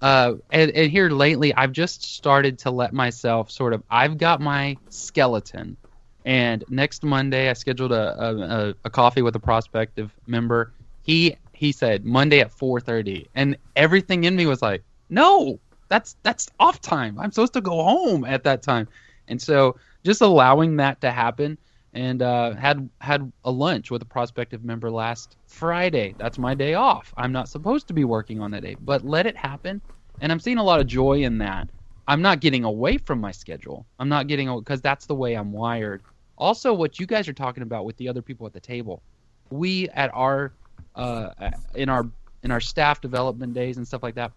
Uh, 0.00 0.34
and, 0.50 0.70
and 0.70 0.90
here 0.90 1.10
lately, 1.10 1.54
I've 1.54 1.72
just 1.72 2.02
started 2.02 2.58
to 2.60 2.70
let 2.70 2.92
myself 2.92 3.50
sort 3.50 3.74
of. 3.74 3.82
I've 3.90 4.16
got 4.16 4.40
my 4.40 4.76
skeleton, 4.88 5.76
and 6.24 6.64
next 6.68 7.04
Monday 7.04 7.50
I 7.50 7.52
scheduled 7.52 7.92
a, 7.92 8.18
a, 8.18 8.74
a, 8.84 8.90
coffee 8.90 9.22
with 9.22 9.36
a 9.36 9.40
prospective 9.40 10.14
member. 10.26 10.72
He 11.02 11.36
he 11.52 11.72
said 11.72 12.06
Monday 12.06 12.40
at 12.40 12.50
4:30, 12.50 13.26
and 13.34 13.56
everything 13.76 14.24
in 14.24 14.36
me 14.36 14.46
was 14.46 14.62
like, 14.62 14.82
no, 15.10 15.60
that's 15.88 16.16
that's 16.22 16.48
off 16.58 16.80
time. 16.80 17.18
I'm 17.18 17.30
supposed 17.30 17.52
to 17.54 17.60
go 17.60 17.82
home 17.82 18.24
at 18.24 18.44
that 18.44 18.62
time, 18.62 18.88
and 19.28 19.40
so 19.40 19.76
just 20.02 20.22
allowing 20.22 20.76
that 20.76 21.02
to 21.02 21.10
happen. 21.10 21.58
And 21.92 22.22
uh, 22.22 22.54
had 22.54 22.88
had 23.00 23.32
a 23.44 23.50
lunch 23.50 23.90
with 23.90 24.00
a 24.02 24.04
prospective 24.04 24.64
member 24.64 24.90
last 24.90 25.36
Friday. 25.46 26.14
That's 26.18 26.38
my 26.38 26.54
day 26.54 26.74
off. 26.74 27.12
I'm 27.16 27.32
not 27.32 27.48
supposed 27.48 27.88
to 27.88 27.94
be 27.94 28.04
working 28.04 28.40
on 28.40 28.52
that 28.52 28.62
day, 28.62 28.76
but 28.80 29.04
let 29.04 29.26
it 29.26 29.36
happen. 29.36 29.80
And 30.20 30.30
I'm 30.30 30.38
seeing 30.38 30.58
a 30.58 30.64
lot 30.64 30.80
of 30.80 30.86
joy 30.86 31.22
in 31.22 31.38
that. 31.38 31.68
I'm 32.06 32.22
not 32.22 32.40
getting 32.40 32.64
away 32.64 32.98
from 32.98 33.20
my 33.20 33.32
schedule. 33.32 33.86
I'm 33.98 34.08
not 34.08 34.28
getting 34.28 34.56
because 34.58 34.80
that's 34.80 35.06
the 35.06 35.14
way 35.14 35.34
I'm 35.34 35.52
wired. 35.52 36.02
Also, 36.38 36.72
what 36.72 36.98
you 36.98 37.06
guys 37.06 37.28
are 37.28 37.32
talking 37.32 37.62
about 37.62 37.84
with 37.84 37.96
the 37.96 38.08
other 38.08 38.22
people 38.22 38.46
at 38.46 38.52
the 38.52 38.60
table, 38.60 39.02
we 39.50 39.88
at 39.90 40.10
our 40.14 40.52
uh, 40.94 41.50
in 41.74 41.88
our 41.88 42.08
in 42.42 42.50
our 42.50 42.60
staff 42.60 43.00
development 43.00 43.54
days 43.54 43.76
and 43.76 43.86
stuff 43.86 44.02
like 44.02 44.14
that, 44.14 44.32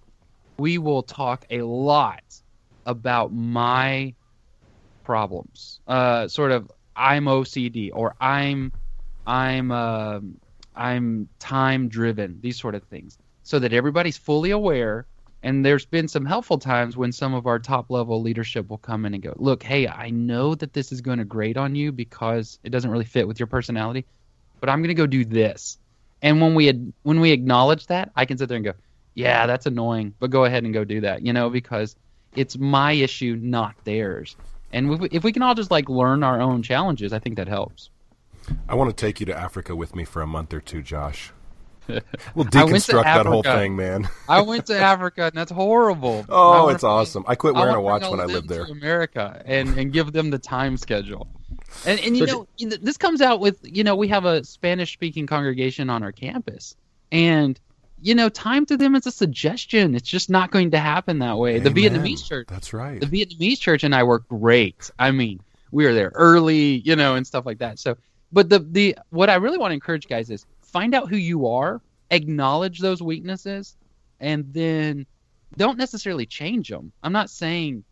we 0.57 0.77
will 0.77 1.03
talk 1.03 1.45
a 1.49 1.61
lot 1.61 2.23
about 2.85 3.33
my 3.33 4.13
problems. 5.03 5.79
Uh, 5.87 6.27
sort 6.27 6.51
of, 6.51 6.71
I'm 6.95 7.25
OCD 7.25 7.91
or 7.93 8.15
I'm 8.19 8.71
I'm 9.25 9.71
uh, 9.71 10.19
I'm 10.75 11.29
time 11.39 11.89
driven. 11.89 12.39
These 12.41 12.59
sort 12.59 12.75
of 12.75 12.83
things, 12.83 13.17
so 13.43 13.59
that 13.59 13.73
everybody's 13.73 14.17
fully 14.17 14.51
aware. 14.51 15.07
And 15.45 15.65
there's 15.65 15.85
been 15.85 16.07
some 16.07 16.25
helpful 16.25 16.57
times 16.57 16.95
when 16.95 17.11
some 17.11 17.33
of 17.33 17.47
our 17.47 17.59
top 17.59 17.91
level 17.91 18.21
leadership 18.21 18.69
will 18.69 18.77
come 18.77 19.05
in 19.05 19.13
and 19.13 19.21
go, 19.21 19.33
"Look, 19.37 19.61
hey, 19.63 19.87
I 19.87 20.09
know 20.09 20.55
that 20.55 20.73
this 20.73 20.91
is 20.93 21.01
going 21.01 21.19
to 21.19 21.25
grate 21.25 21.57
on 21.57 21.75
you 21.75 21.91
because 21.91 22.59
it 22.63 22.69
doesn't 22.69 22.89
really 22.91 23.03
fit 23.05 23.27
with 23.27 23.39
your 23.39 23.47
personality, 23.47 24.05
but 24.61 24.69
I'm 24.69 24.79
going 24.79 24.87
to 24.89 24.93
go 24.93 25.07
do 25.07 25.25
this." 25.25 25.77
And 26.21 26.39
when 26.41 26.55
we 26.55 26.65
had, 26.67 26.93
when 27.03 27.19
we 27.19 27.31
acknowledge 27.31 27.87
that, 27.87 28.11
I 28.15 28.25
can 28.25 28.37
sit 28.37 28.47
there 28.47 28.55
and 28.55 28.65
go, 28.65 28.73
"Yeah, 29.15 29.45
that's 29.47 29.65
annoying, 29.65 30.15
but 30.19 30.31
go 30.31 30.45
ahead 30.45 30.63
and 30.63 30.73
go 30.73 30.85
do 30.85 31.01
that," 31.01 31.25
you 31.25 31.33
know, 31.33 31.49
because 31.49 31.95
it's 32.35 32.57
my 32.57 32.93
issue, 32.93 33.37
not 33.39 33.75
theirs. 33.83 34.37
And 34.73 34.91
if 34.91 34.99
we, 34.99 35.09
if 35.11 35.23
we 35.23 35.31
can 35.31 35.43
all 35.43 35.55
just 35.55 35.71
like 35.71 35.87
learn 35.87 36.23
our 36.23 36.41
own 36.41 36.63
challenges, 36.63 37.13
I 37.13 37.19
think 37.19 37.37
that 37.37 37.47
helps. 37.47 37.89
I 38.67 38.75
want 38.75 38.89
to 38.89 38.95
take 38.95 39.19
you 39.19 39.25
to 39.27 39.37
Africa 39.37 39.75
with 39.75 39.95
me 39.95 40.03
for 40.03 40.21
a 40.21 40.27
month 40.27 40.53
or 40.53 40.59
two, 40.59 40.81
Josh. 40.81 41.31
We'll 42.33 42.45
deconstruct 42.45 43.03
that 43.03 43.25
whole 43.25 43.43
thing, 43.43 43.75
man. 43.75 44.07
I 44.29 44.41
went 44.41 44.67
to 44.67 44.79
Africa, 44.79 45.25
and 45.25 45.33
that's 45.33 45.51
horrible. 45.51 46.25
Oh, 46.29 46.69
it's 46.69 46.83
awesome. 46.83 47.25
I 47.27 47.35
quit 47.35 47.55
wearing 47.55 47.75
I 47.75 47.77
a 47.77 47.81
watch 47.81 48.09
when 48.09 48.19
I 48.21 48.25
lived 48.25 48.47
there. 48.47 48.63
America 48.63 49.41
and 49.45 49.77
and 49.77 49.91
give 49.91 50.13
them 50.13 50.29
the 50.29 50.39
time 50.39 50.77
schedule. 50.77 51.27
And 51.85 51.99
and 51.99 52.15
you 52.15 52.25
know 52.25 52.47
this 52.57 52.97
comes 52.97 53.21
out 53.21 53.39
with 53.39 53.59
you 53.63 53.83
know 53.83 53.95
we 53.95 54.07
have 54.07 54.25
a 54.25 54.43
Spanish 54.45 54.93
speaking 54.93 55.27
congregation 55.27 55.89
on 55.89 56.03
our 56.03 56.11
campus, 56.11 56.75
and 57.11 57.59
you 58.03 58.15
know, 58.15 58.27
time 58.27 58.65
to 58.65 58.75
them 58.75 58.95
is 58.95 59.07
a 59.07 59.11
suggestion. 59.11 59.95
It's 59.95 60.09
just 60.09 60.29
not 60.29 60.51
going 60.51 60.71
to 60.71 60.79
happen 60.79 61.19
that 61.19 61.37
way. 61.37 61.55
Amen. 61.55 61.73
The 61.73 61.81
Vietnamese 61.81 62.25
church. 62.25 62.47
That's 62.49 62.73
right. 62.73 62.99
The 62.99 63.07
Vietnamese 63.07 63.59
church 63.59 63.85
and 63.85 63.95
I 63.95 64.03
were 64.03 64.19
great. 64.19 64.91
I 64.99 65.11
mean, 65.11 65.39
we 65.71 65.85
were 65.85 65.93
there 65.93 66.11
early, 66.13 66.79
you 66.79 66.97
know, 66.97 67.15
and 67.15 67.25
stuff 67.25 67.45
like 67.45 67.59
that. 67.59 67.79
So, 67.79 67.95
but 68.31 68.49
the 68.49 68.59
the 68.59 68.97
what 69.09 69.29
I 69.29 69.35
really 69.35 69.57
want 69.57 69.71
to 69.71 69.75
encourage 69.75 70.07
guys 70.07 70.29
is 70.29 70.45
find 70.61 70.93
out 70.93 71.09
who 71.09 71.15
you 71.15 71.47
are, 71.47 71.81
acknowledge 72.11 72.79
those 72.79 73.01
weaknesses, 73.01 73.77
and 74.19 74.53
then 74.53 75.05
don't 75.55 75.77
necessarily 75.77 76.25
change 76.25 76.67
them. 76.67 76.91
I'm 77.03 77.13
not 77.13 77.29
saying 77.29 77.85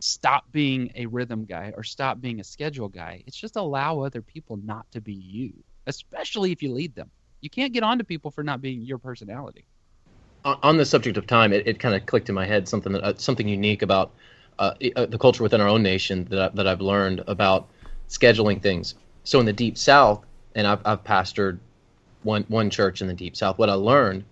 stop 0.00 0.50
being 0.50 0.92
a 0.94 1.04
rhythm 1.06 1.44
guy 1.44 1.74
or 1.76 1.82
stop 1.84 2.20
being 2.22 2.40
a 2.40 2.44
schedule 2.44 2.88
guy. 2.88 3.22
It's 3.26 3.36
just 3.36 3.56
allow 3.56 4.00
other 4.00 4.22
people 4.22 4.56
not 4.56 4.90
to 4.92 5.02
be 5.02 5.12
you, 5.12 5.52
especially 5.86 6.52
if 6.52 6.62
you 6.62 6.72
lead 6.72 6.94
them 6.94 7.10
you 7.40 7.50
can't 7.50 7.72
get 7.72 7.82
on 7.82 7.98
to 7.98 8.04
people 8.04 8.30
for 8.30 8.42
not 8.42 8.60
being 8.60 8.82
your 8.82 8.98
personality. 8.98 9.64
On, 10.44 10.76
the 10.76 10.84
subject 10.84 11.16
of 11.16 11.26
time, 11.26 11.52
it, 11.52 11.66
it 11.66 11.78
kind 11.78 11.94
of 11.94 12.06
clicked 12.06 12.28
in 12.28 12.34
my 12.34 12.46
head 12.46 12.68
something 12.68 12.92
that 12.92 13.02
uh, 13.02 13.12
something 13.16 13.46
unique 13.48 13.82
about 13.82 14.12
uh, 14.58 14.74
uh, 14.96 15.06
the 15.06 15.18
culture 15.18 15.42
within 15.42 15.60
our 15.60 15.68
own 15.68 15.82
nation 15.82 16.26
that 16.30 16.38
I, 16.38 16.48
that 16.54 16.66
I've 16.66 16.80
learned 16.80 17.22
about 17.26 17.68
scheduling 18.08 18.62
things. 18.62 18.94
So 19.24 19.40
in 19.40 19.46
the 19.46 19.52
Deep 19.52 19.76
South, 19.76 20.24
and 20.54 20.66
I've, 20.66 20.80
I've 20.84 21.04
pastored 21.04 21.58
one 22.22 22.44
one 22.48 22.70
church 22.70 23.02
in 23.02 23.08
the 23.08 23.14
Deep 23.14 23.36
South. 23.36 23.58
What 23.58 23.68
I 23.68 23.74
learned 23.74 24.24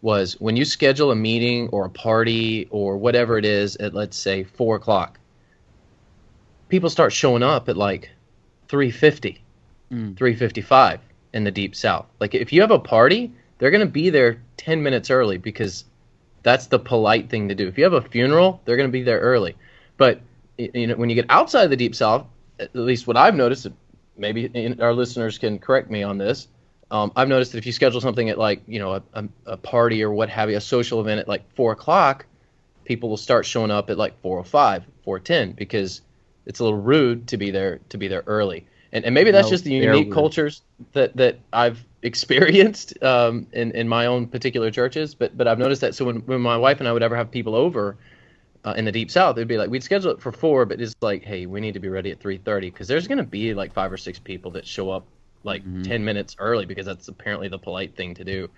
was 0.00 0.40
when 0.40 0.56
you 0.56 0.64
schedule 0.64 1.10
a 1.10 1.16
meeting 1.16 1.68
or 1.68 1.86
a 1.86 1.90
party 1.90 2.68
or 2.70 2.96
whatever 2.96 3.36
it 3.36 3.44
is 3.44 3.76
at 3.76 3.94
let's 3.94 4.16
say 4.16 4.44
four 4.44 4.76
o'clock, 4.76 5.18
people 6.68 6.88
start 6.88 7.12
showing 7.12 7.42
up 7.42 7.68
at 7.68 7.76
like 7.76 8.10
three 8.68 8.92
fifty, 8.92 9.42
mm. 9.92 10.16
three 10.16 10.34
fifty 10.34 10.62
five 10.62 11.00
in 11.38 11.44
the 11.44 11.50
deep 11.50 11.74
south. 11.74 12.04
Like 12.20 12.34
if 12.34 12.52
you 12.52 12.60
have 12.60 12.70
a 12.70 12.78
party, 12.78 13.32
they're 13.56 13.70
going 13.70 13.86
to 13.86 13.90
be 13.90 14.10
there 14.10 14.42
10 14.58 14.82
minutes 14.82 15.08
early 15.08 15.38
because 15.38 15.84
that's 16.42 16.66
the 16.66 16.78
polite 16.78 17.30
thing 17.30 17.48
to 17.48 17.54
do. 17.54 17.66
If 17.66 17.78
you 17.78 17.84
have 17.84 17.94
a 17.94 18.02
funeral, 18.02 18.60
they're 18.64 18.76
going 18.76 18.88
to 18.88 18.92
be 18.92 19.02
there 19.02 19.20
early. 19.20 19.56
But 19.96 20.20
you 20.58 20.88
know, 20.88 20.96
when 20.96 21.08
you 21.08 21.14
get 21.14 21.26
outside 21.30 21.68
the 21.68 21.76
deep 21.76 21.94
south, 21.94 22.26
at 22.58 22.74
least 22.74 23.06
what 23.06 23.16
I've 23.16 23.34
noticed, 23.34 23.68
maybe 24.16 24.76
our 24.80 24.92
listeners 24.92 25.38
can 25.38 25.58
correct 25.58 25.90
me 25.90 26.02
on 26.02 26.18
this. 26.18 26.48
Um, 26.90 27.12
I've 27.14 27.28
noticed 27.28 27.52
that 27.52 27.58
if 27.58 27.66
you 27.66 27.72
schedule 27.72 28.00
something 28.00 28.28
at 28.30 28.38
like 28.38 28.62
you 28.66 28.78
know 28.78 28.94
a, 28.94 29.02
a, 29.12 29.28
a, 29.46 29.56
party 29.58 30.02
or 30.02 30.10
what 30.10 30.30
have 30.30 30.50
you, 30.50 30.56
a 30.56 30.60
social 30.60 31.00
event 31.00 31.20
at 31.20 31.28
like 31.28 31.44
four 31.54 31.72
o'clock, 31.72 32.24
people 32.84 33.10
will 33.10 33.18
start 33.18 33.44
showing 33.44 33.70
up 33.70 33.90
at 33.90 33.98
like 33.98 34.18
four 34.22 34.38
o 34.38 34.40
oh 34.40 34.44
five, 34.44 34.84
four 35.04 35.18
ten 35.20 35.52
because 35.52 36.00
it's 36.46 36.60
a 36.60 36.64
little 36.64 36.80
rude 36.80 37.28
to 37.28 37.36
be 37.36 37.50
there 37.50 37.80
to 37.90 37.98
be 37.98 38.08
there 38.08 38.24
early 38.26 38.66
and, 38.92 39.04
and 39.04 39.14
maybe 39.14 39.30
that's 39.30 39.46
no, 39.46 39.50
just 39.50 39.64
the 39.64 39.72
unique 39.72 40.12
cultures 40.12 40.62
that 40.92 41.16
that 41.16 41.38
I've 41.52 41.84
experienced 42.02 43.00
um, 43.02 43.46
in 43.52 43.72
in 43.72 43.88
my 43.88 44.06
own 44.06 44.26
particular 44.26 44.70
churches. 44.70 45.14
But 45.14 45.36
but 45.36 45.46
I've 45.46 45.58
noticed 45.58 45.80
that 45.82 45.94
so 45.94 46.04
when 46.04 46.16
when 46.20 46.40
my 46.40 46.56
wife 46.56 46.80
and 46.80 46.88
I 46.88 46.92
would 46.92 47.02
ever 47.02 47.16
have 47.16 47.30
people 47.30 47.54
over 47.54 47.96
uh, 48.64 48.74
in 48.76 48.84
the 48.84 48.92
deep 48.92 49.10
south, 49.10 49.36
it'd 49.36 49.48
be 49.48 49.58
like 49.58 49.70
we'd 49.70 49.82
schedule 49.82 50.12
it 50.12 50.20
for 50.20 50.32
four, 50.32 50.64
but 50.64 50.80
it's 50.80 50.94
like 51.00 51.22
hey, 51.22 51.46
we 51.46 51.60
need 51.60 51.74
to 51.74 51.80
be 51.80 51.88
ready 51.88 52.10
at 52.10 52.20
three 52.20 52.38
thirty 52.38 52.70
because 52.70 52.88
there's 52.88 53.06
gonna 53.06 53.22
be 53.22 53.54
like 53.54 53.72
five 53.72 53.92
or 53.92 53.96
six 53.96 54.18
people 54.18 54.50
that 54.52 54.66
show 54.66 54.90
up 54.90 55.06
like 55.44 55.62
mm-hmm. 55.62 55.82
ten 55.82 56.04
minutes 56.04 56.36
early 56.38 56.64
because 56.64 56.86
that's 56.86 57.08
apparently 57.08 57.48
the 57.48 57.58
polite 57.58 57.94
thing 57.96 58.14
to 58.14 58.24
do. 58.24 58.48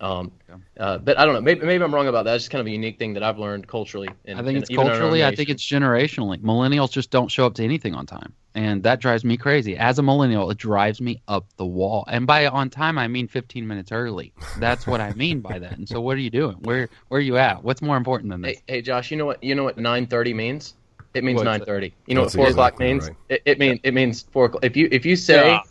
Um, 0.00 0.30
uh, 0.78 0.98
but 0.98 1.18
I 1.18 1.24
don't 1.24 1.34
know. 1.34 1.40
Maybe, 1.40 1.66
maybe 1.66 1.82
I'm 1.82 1.92
wrong 1.92 2.06
about 2.06 2.24
that. 2.24 2.36
It's 2.36 2.44
just 2.44 2.50
kind 2.52 2.60
of 2.60 2.68
a 2.68 2.70
unique 2.70 2.98
thing 2.98 3.14
that 3.14 3.22
I've 3.22 3.38
learned 3.38 3.66
culturally. 3.66 4.08
In, 4.24 4.38
I 4.38 4.42
think 4.42 4.58
it's 4.58 4.68
culturally. 4.68 5.24
I 5.24 5.34
think 5.34 5.48
it's 5.48 5.64
generationally. 5.64 6.38
Millennials 6.40 6.92
just 6.92 7.10
don't 7.10 7.28
show 7.28 7.46
up 7.46 7.54
to 7.54 7.64
anything 7.64 7.94
on 7.94 8.06
time, 8.06 8.32
and 8.54 8.82
that 8.84 9.00
drives 9.00 9.24
me 9.24 9.36
crazy. 9.36 9.76
As 9.76 9.98
a 9.98 10.02
millennial, 10.02 10.50
it 10.50 10.58
drives 10.58 11.00
me 11.00 11.20
up 11.26 11.46
the 11.56 11.66
wall. 11.66 12.04
And 12.06 12.26
by 12.26 12.46
on 12.46 12.70
time, 12.70 12.96
I 12.96 13.08
mean 13.08 13.26
15 13.26 13.66
minutes 13.66 13.90
early. 13.90 14.32
That's 14.58 14.86
what 14.86 15.00
I 15.00 15.12
mean 15.14 15.40
by 15.40 15.58
that. 15.58 15.76
And 15.76 15.88
so, 15.88 16.00
what 16.00 16.16
are 16.16 16.20
you 16.20 16.30
doing? 16.30 16.56
Where 16.60 16.88
Where 17.08 17.18
are 17.18 17.22
you 17.22 17.36
at? 17.36 17.64
What's 17.64 17.82
more 17.82 17.96
important 17.96 18.30
than 18.30 18.42
this? 18.42 18.58
Hey, 18.68 18.74
hey 18.74 18.82
Josh. 18.82 19.10
You 19.10 19.16
know 19.16 19.26
what? 19.26 19.42
You 19.42 19.56
know 19.56 19.64
what 19.64 19.78
9:30 19.78 20.34
means? 20.34 20.74
It 21.14 21.24
means 21.24 21.40
9:30. 21.40 21.92
You 22.06 22.14
know 22.14 22.22
That's 22.22 22.36
what 22.36 22.42
four 22.42 22.48
exactly 22.50 22.54
o'clock 22.54 22.80
means? 22.80 23.08
Right. 23.08 23.16
It, 23.30 23.42
it 23.44 23.58
means 23.58 23.80
it 23.82 23.94
means 23.94 24.22
four 24.22 24.44
o'clock. 24.44 24.64
If 24.64 24.76
you 24.76 24.88
if 24.92 25.04
you 25.04 25.16
say 25.16 25.50
yeah. 25.50 25.62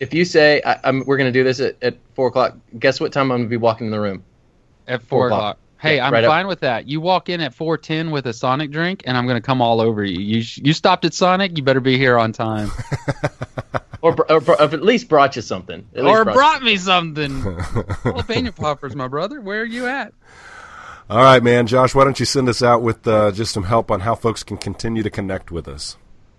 If 0.00 0.12
you 0.12 0.24
say 0.24 0.62
I, 0.62 0.90
we're 0.90 1.16
going 1.16 1.32
to 1.32 1.38
do 1.38 1.44
this 1.44 1.60
at, 1.60 1.76
at 1.82 1.96
four 2.14 2.28
o'clock, 2.28 2.56
guess 2.78 3.00
what 3.00 3.12
time 3.12 3.30
I'm 3.30 3.38
going 3.38 3.42
to 3.44 3.48
be 3.48 3.56
walking 3.56 3.86
in 3.86 3.90
the 3.90 4.00
room? 4.00 4.24
At 4.86 5.02
four, 5.02 5.26
o'clock. 5.26 5.38
o'clock. 5.38 5.58
Hey, 5.78 5.96
yeah, 5.96 6.06
I'm 6.06 6.12
right 6.12 6.24
fine 6.24 6.46
up. 6.46 6.48
with 6.48 6.60
that. 6.60 6.88
You 6.88 7.00
walk 7.00 7.28
in 7.28 7.40
at 7.40 7.54
4:10 7.54 8.10
with 8.10 8.26
a 8.26 8.32
Sonic 8.32 8.70
drink, 8.70 9.02
and 9.04 9.16
I'm 9.16 9.26
going 9.26 9.36
to 9.36 9.44
come 9.44 9.60
all 9.60 9.80
over 9.80 10.02
you. 10.04 10.20
You 10.20 10.42
you 10.56 10.72
stopped 10.72 11.04
at 11.04 11.12
Sonic, 11.12 11.56
you 11.56 11.62
better 11.62 11.80
be 11.80 11.98
here 11.98 12.18
on 12.18 12.32
time. 12.32 12.70
or, 14.02 14.14
or, 14.30 14.42
or, 14.42 14.62
at 14.62 14.82
least 14.82 15.08
brought 15.08 15.36
you 15.36 15.42
something. 15.42 15.86
or 15.94 16.24
brought, 16.24 16.34
brought 16.34 16.62
me 16.62 16.76
something. 16.76 17.30
Jalapeno 17.42 18.56
poppers, 18.56 18.96
my 18.96 19.08
brother. 19.08 19.40
Where 19.40 19.60
are 19.60 19.66
you 19.66 19.86
at? 19.86 20.14
All 21.10 21.18
right, 21.18 21.42
man, 21.42 21.66
Josh. 21.66 21.94
Why 21.94 22.04
don't 22.04 22.18
you 22.18 22.26
send 22.26 22.48
us 22.48 22.62
out 22.62 22.82
with 22.82 23.06
uh, 23.06 23.30
just 23.32 23.52
some 23.52 23.64
help 23.64 23.90
on 23.90 24.00
how 24.00 24.14
folks 24.14 24.42
can 24.42 24.56
continue 24.56 25.02
to 25.02 25.10
connect 25.10 25.50
with 25.50 25.68
us? 25.68 25.96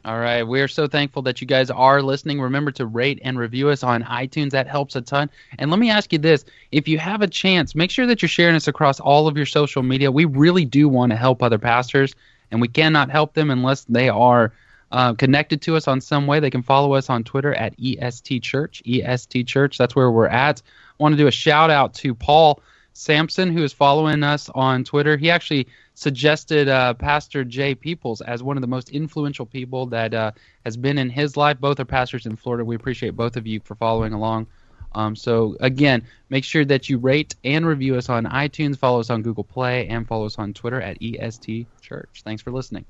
All 0.08 0.20
right. 0.20 0.44
We 0.44 0.62
are 0.62 0.70
so 0.70 0.88
thankful 0.88 1.22
that 1.24 1.42
you 1.42 1.48
guys 1.48 1.70
are 1.70 2.02
listening. 2.02 2.40
Remember 2.40 2.72
to 2.72 2.86
rate 2.86 3.20
and 3.26 3.38
review 3.38 3.68
us 3.68 3.84
on 3.84 4.04
iTunes. 4.04 4.52
That 4.52 4.66
helps 4.66 4.96
a 4.96 5.02
ton. 5.02 5.30
And 5.60 5.70
let 5.70 5.82
me 5.82 5.90
ask 5.90 6.14
you 6.14 6.18
this 6.18 6.46
if 6.72 6.88
you 6.88 6.98
have 6.98 7.22
a 7.22 7.28
chance, 7.28 7.76
make 7.76 7.92
sure 7.92 8.06
that 8.06 8.22
you're 8.22 8.30
sharing 8.30 8.56
us 8.56 8.70
across 8.70 9.02
all 9.02 9.28
of 9.28 9.36
your 9.36 9.46
social 9.46 9.84
media. 9.84 10.10
We 10.10 10.24
really 10.24 10.64
do 10.64 10.88
want 10.88 11.10
to 11.10 11.18
help 11.18 11.44
other 11.44 11.58
pastors, 11.58 12.16
and 12.52 12.62
we 12.62 12.70
cannot 12.70 13.12
help 13.12 13.34
them 13.34 13.52
unless 13.52 13.84
they 13.84 14.08
are. 14.08 14.54
Uh, 14.90 15.14
connected 15.14 15.62
to 15.64 15.76
us 15.76 15.90
on 15.90 16.00
some 16.00 16.26
way, 16.26 16.40
they 16.40 16.50
can 16.50 16.64
follow 16.64 16.94
us 16.94 17.10
on 17.10 17.22
Twitter 17.22 17.54
at 17.56 17.76
EST 17.78 18.42
Church. 18.42 18.82
EST 18.88 19.46
Church, 19.46 19.78
that's 19.78 19.98
where 19.98 20.10
we're 20.10 20.28
at. 20.28 20.62
I 20.98 21.04
want 21.04 21.12
to 21.12 21.18
do 21.18 21.28
a 21.28 21.32
shout 21.32 21.70
out 21.70 21.94
to 21.96 22.16
Paul 22.16 22.62
Sampson, 22.94 23.52
who 23.52 23.62
is 23.62 23.74
following 23.74 24.24
us 24.24 24.50
on 24.56 24.86
Twitter. 24.86 25.18
He 25.18 25.30
actually 25.30 25.68
suggested 25.98 26.70
uh, 26.70 26.94
Pastor 26.94 27.44
Jay 27.44 27.74
Peoples 27.74 28.22
as 28.22 28.44
one 28.44 28.56
of 28.56 28.62
the 28.62 28.68
most 28.68 28.90
influential 28.92 29.48
people 29.48 29.88
that 29.88 30.14
uh, 30.14 30.32
has 30.64 30.78
been 30.78 31.00
in 31.00 31.10
his 31.10 31.36
life. 31.36 31.60
Both 31.60 31.80
are 31.80 31.86
pastors 31.86 32.28
in 32.28 32.36
Florida. 32.36 32.64
We 32.64 32.76
appreciate 32.76 33.16
both 33.16 33.36
of 33.36 33.48
you 33.48 33.60
for 33.62 33.74
following 33.74 34.14
along. 34.14 34.46
Um, 34.94 35.16
so 35.16 35.58
again, 35.60 36.08
make 36.30 36.44
sure 36.44 36.66
that 36.66 36.88
you 36.88 37.00
rate 37.00 37.36
and 37.44 37.66
review 37.66 37.96
us 37.96 38.10
on 38.10 38.26
iTunes, 38.26 38.78
follow 38.78 39.00
us 39.00 39.10
on 39.10 39.24
Google 39.24 39.44
Play, 39.44 39.88
and 39.88 40.08
follow 40.08 40.28
us 40.28 40.38
on 40.38 40.54
Twitter 40.54 40.80
at 40.80 40.98
EST 41.02 41.68
Church. 41.82 42.22
Thanks 42.24 42.44
for 42.44 42.52
listening. 42.52 42.86